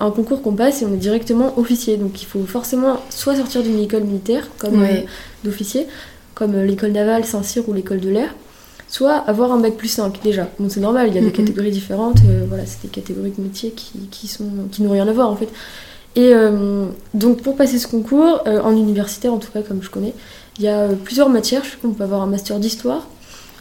un 0.00 0.10
concours 0.10 0.40
qu'on 0.42 0.52
passe 0.54 0.80
et 0.82 0.86
on 0.86 0.92
est 0.94 0.98
directement 0.98 1.58
officier. 1.58 1.96
Donc 1.98 2.22
il 2.22 2.24
faut 2.26 2.42
forcément 2.44 3.00
soit 3.10 3.36
sortir 3.36 3.62
d'une 3.62 3.78
école 3.80 4.04
militaire, 4.04 4.48
comme 4.58 4.80
Ouais. 4.80 5.04
d'officier, 5.44 5.86
comme 6.34 6.58
l'école 6.62 6.92
navale 6.92 7.24
Saint-Cyr 7.26 7.66
ou 7.68 7.72
l'école 7.74 8.00
de 8.00 8.08
l'air, 8.10 8.34
soit 8.94 9.16
avoir 9.26 9.50
un 9.50 9.58
bac 9.58 9.74
plus 9.76 9.88
5 9.88 10.22
déjà. 10.22 10.48
Donc 10.60 10.70
c'est 10.70 10.78
normal, 10.78 11.08
il 11.08 11.14
y 11.14 11.18
a 11.18 11.20
des 11.20 11.32
catégories 11.32 11.72
différentes. 11.72 12.20
euh, 12.28 12.44
voilà, 12.48 12.64
c'est 12.64 12.80
des 12.82 12.88
catégories 12.88 13.32
de 13.36 13.42
métiers 13.42 13.72
qui, 13.72 13.98
qui, 14.08 14.28
sont, 14.28 14.44
qui 14.70 14.82
n'ont 14.82 14.92
rien 14.92 15.08
à 15.08 15.12
voir 15.12 15.28
en 15.30 15.34
fait. 15.34 15.48
Et 16.14 16.32
euh, 16.32 16.86
donc 17.12 17.42
pour 17.42 17.56
passer 17.56 17.80
ce 17.80 17.88
concours, 17.88 18.42
euh, 18.46 18.60
en 18.62 18.70
universitaire 18.70 19.34
en 19.34 19.38
tout 19.38 19.50
cas 19.50 19.62
comme 19.62 19.82
je 19.82 19.90
connais, 19.90 20.14
il 20.58 20.64
y 20.64 20.68
a 20.68 20.86
plusieurs 21.02 21.28
matières. 21.28 21.64
Je 21.64 21.70
sais 21.70 21.76
qu'on 21.82 21.90
peut 21.90 22.04
avoir 22.04 22.22
un 22.22 22.28
master 22.28 22.60
d'histoire, 22.60 23.08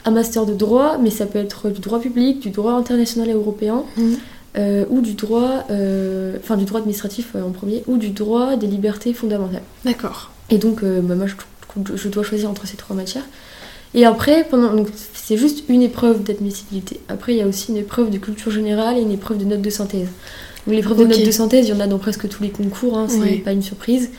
un 0.06 0.12
master 0.12 0.46
de 0.46 0.54
droit, 0.54 1.00
mais 1.02 1.10
ça 1.10 1.26
peut 1.26 1.40
être 1.40 1.70
du 1.70 1.82
droit 1.82 2.00
public, 2.00 2.40
du 2.40 2.52
droit 2.52 2.74
international 2.74 3.28
et 3.28 3.34
européen, 3.34 3.86
euh, 4.56 4.86
ou 4.92 5.02
du 5.02 5.14
droit, 5.14 5.64
enfin 6.42 6.58
du 6.58 6.66
droit 6.66 6.80
administratif 6.82 7.36
en 7.36 7.50
premier, 7.50 7.84
ou 7.88 7.98
du 7.98 8.10
droit 8.12 8.56
des 8.56 8.68
libertés 8.68 9.16
fondamentales. 9.16 9.64
D'accord. 9.84 10.30
Et 10.52 10.60
donc, 10.60 10.84
bah, 10.84 11.16
moi, 11.16 11.26
je, 11.26 11.96
je 11.96 12.08
dois 12.08 12.22
choisir 12.22 12.52
entre 12.52 12.68
ces 12.68 12.78
trois 12.78 12.96
matières. 12.96 13.26
Et 13.96 14.06
après, 14.06 14.46
pendant, 14.50 14.74
donc, 14.74 14.88
c'est 15.26 15.38
juste 15.38 15.64
une 15.70 15.82
épreuve 15.82 16.24
d'admissibilité. 16.24 17.00
Après, 17.08 17.34
il 17.34 17.38
y 17.38 17.42
a 17.42 17.48
aussi 17.48 17.72
une 17.72 17.78
épreuve 17.78 18.10
de 18.10 18.18
culture 18.18 18.52
générale 18.52 18.98
et 18.98 19.02
une 19.02 19.12
épreuve 19.12 19.38
de 19.38 19.46
notes 19.46 19.62
de 19.62 19.70
synthèse. 19.70 20.08
Donc, 20.68 20.76
l'épreuve 20.76 20.98
de 21.00 21.06
notes 21.06 21.26
de 21.26 21.32
synthèse, 21.32 21.68
il 21.68 21.70
y 21.70 21.74
en 21.74 21.80
a 21.80 21.88
dans 21.88 21.98
presque 22.00 22.28
tous 22.28 22.44
les 22.44 22.50
concours, 22.50 22.98
hein, 22.98 23.08
c'est 23.10 23.20
Ouais. 23.20 23.38
pas 23.38 23.52
une 23.54 23.62
surprise. 23.62 24.10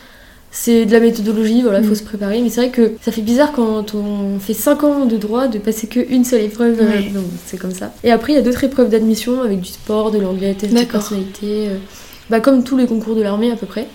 C'est 0.57 0.87
de 0.87 0.93
la 0.93 1.01
méthodologie, 1.01 1.63
voilà, 1.63 1.81
il 1.81 1.85
Mm. 1.85 1.89
faut 1.89 1.95
se 1.97 2.03
préparer. 2.05 2.41
Mais 2.41 2.49
c'est 2.49 2.61
vrai 2.61 2.71
que 2.71 2.93
ça 3.03 3.11
fait 3.11 3.23
bizarre 3.23 3.51
quand 3.53 3.95
on 3.95 4.39
fait 4.39 4.55
5 4.55 4.85
ans 4.85 5.05
de 5.05 5.17
droit 5.17 5.49
de 5.49 5.59
passer 5.59 5.89
qu'une 5.89 6.25
seule 6.25 6.43
épreuve. 6.43 6.79
euh, 6.81 6.87
Ouais. 6.87 7.11
c'est 7.45 7.57
comme 7.59 7.73
ça. 7.75 7.93
Et 8.05 8.11
après, 8.13 8.33
il 8.33 8.37
y 8.37 8.39
a 8.39 8.43
d'autres 8.43 8.63
épreuves 8.63 8.89
d'admission 8.89 9.43
avec 9.43 9.61
du 9.61 9.69
sport, 9.69 10.11
de 10.13 10.19
l'anglais, 10.19 10.55
test 10.55 10.73
de 10.73 10.85
personnalité. 10.85 11.69
euh, 11.71 11.79
bah, 12.31 12.39
comme 12.41 12.63
tous 12.65 12.77
les 12.77 12.87
concours 12.87 13.17
de 13.17 13.23
l'armée 13.23 13.51
à 13.51 13.57
peu 13.57 13.67
près. 13.67 13.87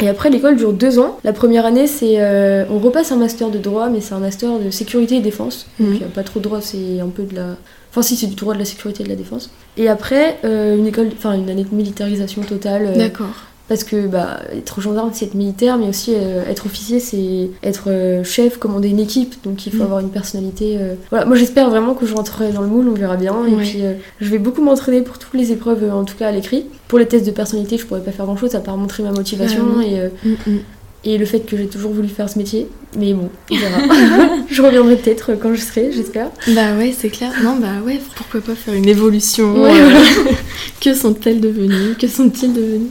Et 0.00 0.08
après, 0.08 0.30
l'école 0.30 0.56
dure 0.56 0.72
deux 0.72 0.98
ans. 0.98 1.18
La 1.24 1.32
première 1.32 1.66
année, 1.66 1.86
c'est 1.86 2.16
euh, 2.20 2.64
on 2.70 2.78
repasse 2.78 3.10
un 3.12 3.16
master 3.16 3.50
de 3.50 3.58
droit, 3.58 3.88
mais 3.88 4.00
c'est 4.00 4.14
un 4.14 4.18
master 4.20 4.58
de 4.58 4.70
sécurité 4.70 5.16
et 5.16 5.20
défense. 5.20 5.66
Donc 5.78 5.88
Mhm. 5.88 5.94
il 5.94 5.98
n'y 5.98 6.04
a 6.04 6.08
pas 6.08 6.22
trop 6.22 6.38
de 6.38 6.44
droit, 6.44 6.60
c'est 6.60 7.00
un 7.00 7.08
peu 7.08 7.24
de 7.24 7.34
la. 7.34 7.56
Enfin, 7.90 8.02
si, 8.02 8.14
c'est 8.16 8.26
du 8.26 8.34
droit 8.36 8.54
de 8.54 8.58
la 8.60 8.64
sécurité 8.64 9.02
et 9.02 9.04
de 9.04 9.08
la 9.10 9.16
défense. 9.16 9.50
Et 9.76 9.88
après, 9.88 10.36
euh, 10.44 10.76
une 10.76 10.86
école, 10.86 11.08
enfin 11.16 11.32
une 11.34 11.48
année 11.50 11.64
de 11.64 11.74
militarisation 11.74 12.42
totale. 12.42 12.86
euh, 12.86 12.96
D'accord. 12.98 13.26
Parce 13.68 13.84
que 13.84 14.06
bah, 14.06 14.40
être 14.56 14.80
gendarme, 14.80 15.10
c'est 15.12 15.26
être 15.26 15.34
militaire, 15.34 15.76
mais 15.78 15.88
aussi 15.88 16.12
euh, 16.14 16.42
être 16.48 16.66
officier, 16.66 17.00
c'est 17.00 17.50
être 17.62 17.84
euh, 17.88 18.24
chef, 18.24 18.58
commander 18.58 18.88
une 18.88 18.98
équipe. 19.00 19.34
Donc 19.44 19.66
il 19.66 19.72
faut 19.72 19.82
avoir 19.82 20.00
une 20.00 20.10
personnalité. 20.10 20.76
euh, 20.78 20.94
Voilà, 21.10 21.24
moi 21.26 21.36
j'espère 21.36 21.68
vraiment 21.70 21.94
que 21.94 22.06
je 22.06 22.14
rentrerai 22.14 22.50
dans 22.52 22.62
le 22.62 22.68
moule, 22.68 22.88
on 22.88 22.94
verra 22.94 23.16
bien. 23.16 23.34
Et 23.46 23.54
puis 23.56 23.82
je 24.20 24.28
vais 24.30 24.38
beaucoup 24.38 24.62
m'entraîner 24.62 25.02
pour 25.02 25.18
toutes 25.18 25.34
les 25.34 25.52
épreuves, 25.52 25.84
en 25.92 26.04
tout 26.04 26.16
cas 26.16 26.28
à 26.28 26.32
l'écrit. 26.32 26.66
Pour 26.88 26.98
les 26.98 27.06
tests 27.06 27.26
de 27.26 27.30
personnalité, 27.30 27.76
je 27.76 27.84
pourrais 27.86 28.00
pas 28.00 28.12
faire 28.12 28.24
grand 28.24 28.36
chose 28.36 28.54
à 28.54 28.60
part 28.60 28.76
montrer 28.76 29.02
ma 29.02 29.10
motivation 29.12 29.64
Ah 29.80 29.84
et, 29.84 30.10
Mm, 30.24 30.30
mm. 30.46 30.58
Et 31.04 31.16
le 31.18 31.24
fait 31.24 31.40
que 31.40 31.56
j'ai 31.56 31.66
toujours 31.68 31.92
voulu 31.92 32.08
faire 32.08 32.28
ce 32.28 32.38
métier. 32.38 32.66
Mais 32.96 33.12
bon, 33.12 33.28
on 33.50 33.56
verra. 33.56 33.78
je 34.50 34.62
reviendrai 34.62 34.96
peut-être 34.96 35.34
quand 35.40 35.54
je 35.54 35.60
serai, 35.60 35.92
j'espère. 35.92 36.30
Bah 36.48 36.74
ouais, 36.76 36.94
c'est 36.98 37.10
clair. 37.10 37.32
Non, 37.42 37.56
bah 37.56 37.82
ouais, 37.84 38.00
pourquoi 38.16 38.40
pas 38.40 38.54
faire 38.54 38.74
une 38.74 38.88
évolution 38.88 39.62
Ouais. 39.62 39.70
euh, 39.70 39.90
Que 40.80 40.94
sont-elles 40.94 41.40
devenues 41.40 41.94
Que 41.98 42.08
sont-ils 42.08 42.52
devenus? 42.52 42.90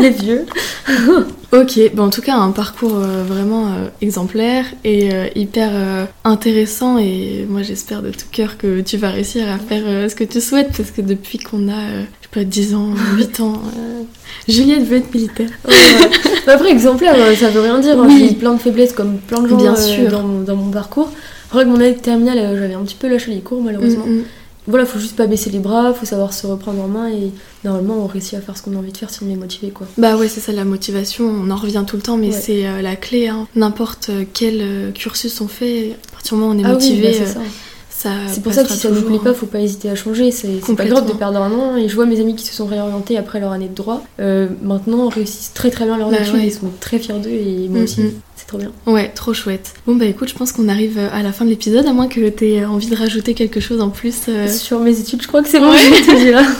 Les 0.00 0.10
vieux. 0.10 0.46
Ok, 1.52 1.78
bah 1.94 2.02
en 2.02 2.10
tout 2.10 2.22
cas 2.22 2.34
un 2.36 2.50
parcours 2.50 2.96
euh, 2.96 3.22
vraiment 3.24 3.66
euh, 3.68 3.88
exemplaire 4.00 4.64
et 4.84 5.08
hyper 5.36 6.08
intéressant 6.24 6.98
et 6.98 7.46
moi 7.48 7.62
j'espère 7.62 8.02
de 8.02 8.10
tout 8.10 8.26
cœur 8.30 8.56
que 8.58 8.80
tu 8.80 8.96
vas 8.96 9.10
réussir 9.10 9.44
à 9.48 9.58
faire 9.58 10.10
ce 10.10 10.14
que 10.16 10.24
tu 10.24 10.40
souhaites 10.40 10.72
parce 10.76 10.90
que 10.90 11.00
depuis 11.00 11.38
qu'on 11.38 11.68
a, 11.68 12.02
pas, 12.34 12.44
10 12.44 12.74
ans, 12.74 12.90
8 13.16 13.40
ans, 13.40 13.62
euh, 13.78 14.02
Juliette 14.48 14.84
veut 14.84 14.96
être 14.98 15.14
militaire. 15.14 15.48
Ouais. 15.66 15.74
Mais 16.46 16.52
Après, 16.52 16.70
exemplaire, 16.70 17.14
euh, 17.16 17.34
ça 17.34 17.50
veut 17.50 17.60
rien 17.60 17.78
dire. 17.78 17.98
hein. 17.98 18.06
Oui. 18.08 18.26
J'ai 18.28 18.34
plein 18.34 18.52
de 18.54 18.60
faiblesses 18.60 18.92
comme 18.92 19.16
plein 19.18 19.40
de 19.42 19.48
gens 19.48 19.56
Bien 19.56 19.74
euh, 19.74 19.76
sûr. 19.76 20.10
Dans, 20.10 20.22
mon- 20.22 20.42
dans 20.42 20.56
mon 20.56 20.70
parcours. 20.70 21.10
Vrai 21.52 21.64
que 21.64 21.68
mon 21.70 21.76
année 21.76 21.94
de 21.94 22.00
terminale, 22.00 22.56
j'avais 22.58 22.74
un 22.74 22.82
petit 22.82 22.96
peu 22.96 23.08
lâché 23.08 23.30
les 23.32 23.40
cours 23.40 23.62
malheureusement. 23.62 24.06
Mm, 24.06 24.18
mm. 24.18 24.22
Voilà, 24.66 24.86
faut 24.86 24.98
juste 24.98 25.14
pas 25.14 25.26
baisser 25.26 25.50
les 25.50 25.58
bras, 25.58 25.92
faut 25.92 26.06
savoir 26.06 26.32
se 26.32 26.46
reprendre 26.46 26.82
en 26.82 26.88
main 26.88 27.08
et 27.10 27.30
normalement 27.64 27.98
on 28.02 28.06
réussit 28.06 28.32
à 28.34 28.40
faire 28.40 28.56
ce 28.56 28.62
qu'on 28.62 28.74
a 28.74 28.78
envie 28.78 28.92
de 28.92 28.96
faire 28.96 29.10
si 29.10 29.18
on 29.22 29.30
est 29.30 29.36
motivé 29.36 29.68
quoi. 29.68 29.86
Bah 29.98 30.16
ouais, 30.16 30.26
c'est 30.26 30.40
ça 30.40 30.52
la 30.52 30.64
motivation, 30.64 31.26
on 31.26 31.50
en 31.50 31.56
revient 31.56 31.84
tout 31.86 31.96
le 31.96 32.02
temps 32.02 32.16
mais 32.16 32.28
Ouais. 32.28 32.32
c'est 32.32 32.66
euh, 32.66 32.80
la 32.80 32.96
clé. 32.96 33.28
hein. 33.28 33.46
N'importe 33.56 34.10
quel 34.32 34.60
euh, 34.62 34.90
cursus 34.90 35.38
on 35.42 35.48
fait, 35.48 35.94
à 36.08 36.12
partir 36.12 36.34
du 36.36 36.40
moment 36.42 36.54
où 36.54 36.56
on 36.56 36.58
est 36.58 36.64
Ah 36.64 36.68
oui, 36.68 36.74
motivé, 36.76 37.08
bah, 37.08 37.14
c'est 37.14 37.22
euh, 37.24 37.26
ça. 37.26 37.32
ça 37.34 37.40
C'est 38.28 38.42
pour 38.42 38.52
ça 38.52 38.62
que 38.64 38.70
si 38.70 38.78
ça 38.78 38.88
nous 38.88 38.94
toujours. 39.00 39.20
plaît 39.20 39.30
pas, 39.30 39.34
faut 39.34 39.46
pas 39.46 39.60
hésiter 39.60 39.90
à 39.90 39.94
changer. 39.94 40.30
C'est 40.30 40.60
pas 40.76 40.84
grave 40.84 41.06
de 41.08 41.12
perdre 41.12 41.38
un 41.40 41.50
an. 41.52 41.76
Et 41.76 41.88
je 41.88 41.94
vois 41.94 42.06
mes 42.06 42.20
amis 42.20 42.34
qui 42.36 42.46
se 42.46 42.54
sont 42.54 42.66
réorientés 42.66 43.16
après 43.16 43.40
leur 43.40 43.52
année 43.52 43.68
de 43.68 43.74
droit. 43.74 44.02
euh, 44.20 44.48
maintenant 44.62 45.08
réussissent 45.08 45.52
très 45.54 45.70
très 45.70 45.84
bien 45.84 45.96
leur 45.98 46.10
Bah 46.10 46.18
études. 46.20 46.34
ouais. 46.34 46.46
Ils 46.46 46.52
sont 46.52 46.70
très 46.80 46.98
fiers 46.98 47.14
d'eux 47.14 47.30
et 47.30 47.68
moi 47.68 47.80
Mm, 47.80 47.84
aussi. 47.84 48.00
mm. 48.02 48.12
C'est 48.36 48.46
trop 48.46 48.58
bien. 48.58 48.72
Ouais, 48.86 49.08
trop 49.14 49.32
chouette. 49.32 49.72
Bon 49.86 49.94
bah 49.96 50.04
écoute, 50.06 50.28
je 50.28 50.34
pense 50.34 50.52
qu'on 50.52 50.68
arrive 50.68 50.98
à 50.98 51.22
la 51.22 51.32
fin 51.32 51.44
de 51.44 51.50
l'épisode, 51.50 51.86
à 51.86 51.92
moins 51.92 52.08
que 52.08 52.28
t'aies 52.28 52.64
envie 52.64 52.88
de 52.88 52.96
rajouter 52.96 53.32
quelque 53.34 53.60
chose 53.60 53.80
en 53.80 53.88
plus. 53.90 54.14
euh, 54.28 54.48
Sur 54.48 54.80
mes 54.80 54.98
études, 55.00 55.22
je 55.22 55.28
crois 55.28 55.42
que 55.42 55.48
c'est 55.48 55.60
bon, 55.60 55.70
Ouais. 55.70 56.30
là. 56.30 56.42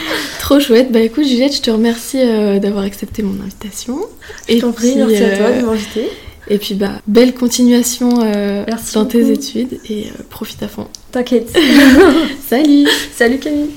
Trop 0.40 0.60
chouette. 0.60 0.92
Bah 0.92 1.00
écoute 1.00 1.24
Juliette, 1.24 1.54
je 1.56 1.60
te 1.62 1.70
remercie 1.70 2.18
euh, 2.20 2.58
d'avoir 2.58 2.84
accepté 2.84 3.22
mon 3.22 3.34
invitation. 3.42 3.98
Je 4.48 4.58
t'en 4.58 4.72
prie, 4.72 4.94
merci 4.96 5.16
à 5.24 5.36
toi 5.36 5.46
euh, 5.46 5.60
de 5.60 5.66
m'inviter. 5.66 6.08
Et 6.48 6.58
puis 6.58 6.74
bah 6.74 6.92
belle 7.06 7.34
continuation 7.34 8.22
euh, 8.22 8.64
Merci 8.66 8.94
dans 8.94 9.04
tes 9.04 9.30
études 9.30 9.78
et 9.88 10.06
euh, 10.06 10.22
profite 10.30 10.62
à 10.62 10.68
fond. 10.68 10.88
T'inquiète. 11.12 11.56
Salut 12.48 12.88
Salut 13.14 13.38
Camille. 13.38 13.70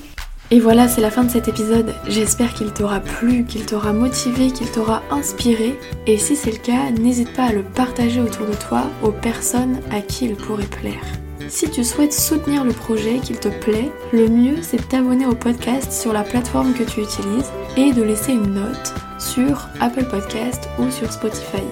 Et 0.53 0.59
voilà, 0.59 0.89
c'est 0.89 0.99
la 0.99 1.11
fin 1.11 1.23
de 1.23 1.31
cet 1.31 1.47
épisode. 1.47 1.93
J'espère 2.09 2.53
qu'il 2.53 2.73
t'aura 2.73 2.99
plu, 2.99 3.45
qu'il 3.45 3.65
t'aura 3.65 3.93
motivé, 3.93 4.51
qu'il 4.51 4.69
t'aura 4.69 5.01
inspiré. 5.09 5.79
Et 6.07 6.17
si 6.17 6.35
c'est 6.35 6.51
le 6.51 6.57
cas, 6.57 6.91
n'hésite 6.91 7.31
pas 7.31 7.43
à 7.43 7.53
le 7.53 7.63
partager 7.63 8.19
autour 8.19 8.47
de 8.47 8.53
toi 8.53 8.83
aux 9.01 9.13
personnes 9.13 9.79
à 9.91 10.01
qui 10.01 10.25
il 10.25 10.35
pourrait 10.35 10.65
plaire. 10.65 11.05
Si 11.47 11.69
tu 11.69 11.85
souhaites 11.85 12.13
soutenir 12.13 12.65
le 12.65 12.73
projet, 12.73 13.19
qu'il 13.19 13.37
te 13.37 13.47
plaît, 13.47 13.91
le 14.11 14.27
mieux 14.27 14.57
c'est 14.61 14.77
de 14.77 14.83
t'abonner 14.83 15.25
au 15.25 15.35
podcast 15.35 15.91
sur 15.91 16.11
la 16.11 16.23
plateforme 16.23 16.73
que 16.73 16.83
tu 16.83 17.01
utilises 17.01 17.51
et 17.77 17.93
de 17.93 18.03
laisser 18.03 18.33
une 18.33 18.53
note 18.53 18.93
sur 19.19 19.69
Apple 19.79 20.05
Podcast 20.05 20.67
ou 20.79 20.89
sur 20.91 21.11
Spotify. 21.11 21.63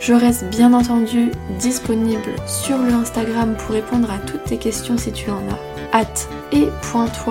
Je 0.00 0.12
reste 0.12 0.44
bien 0.44 0.72
entendu 0.74 1.30
disponible 1.58 2.36
sur 2.46 2.78
le 2.78 2.92
Instagram 2.92 3.56
pour 3.56 3.70
répondre 3.74 4.10
à 4.10 4.18
toutes 4.18 4.44
tes 4.44 4.58
questions 4.58 4.96
si 4.96 5.12
tu 5.12 5.30
en 5.30 5.42
as 5.48 5.58
at 5.92 6.28
et.toi.tfq 6.52 7.22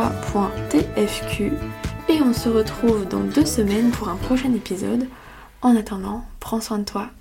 et 2.10 2.22
on 2.22 2.34
se 2.34 2.50
retrouve 2.50 3.08
dans 3.08 3.22
deux 3.22 3.46
semaines 3.46 3.92
pour 3.92 4.10
un 4.10 4.16
prochain 4.16 4.54
épisode. 4.54 5.08
En 5.62 5.76
attendant, 5.76 6.24
prends 6.40 6.62
soin 6.62 6.80
de 6.80 6.86
toi. 6.86 7.10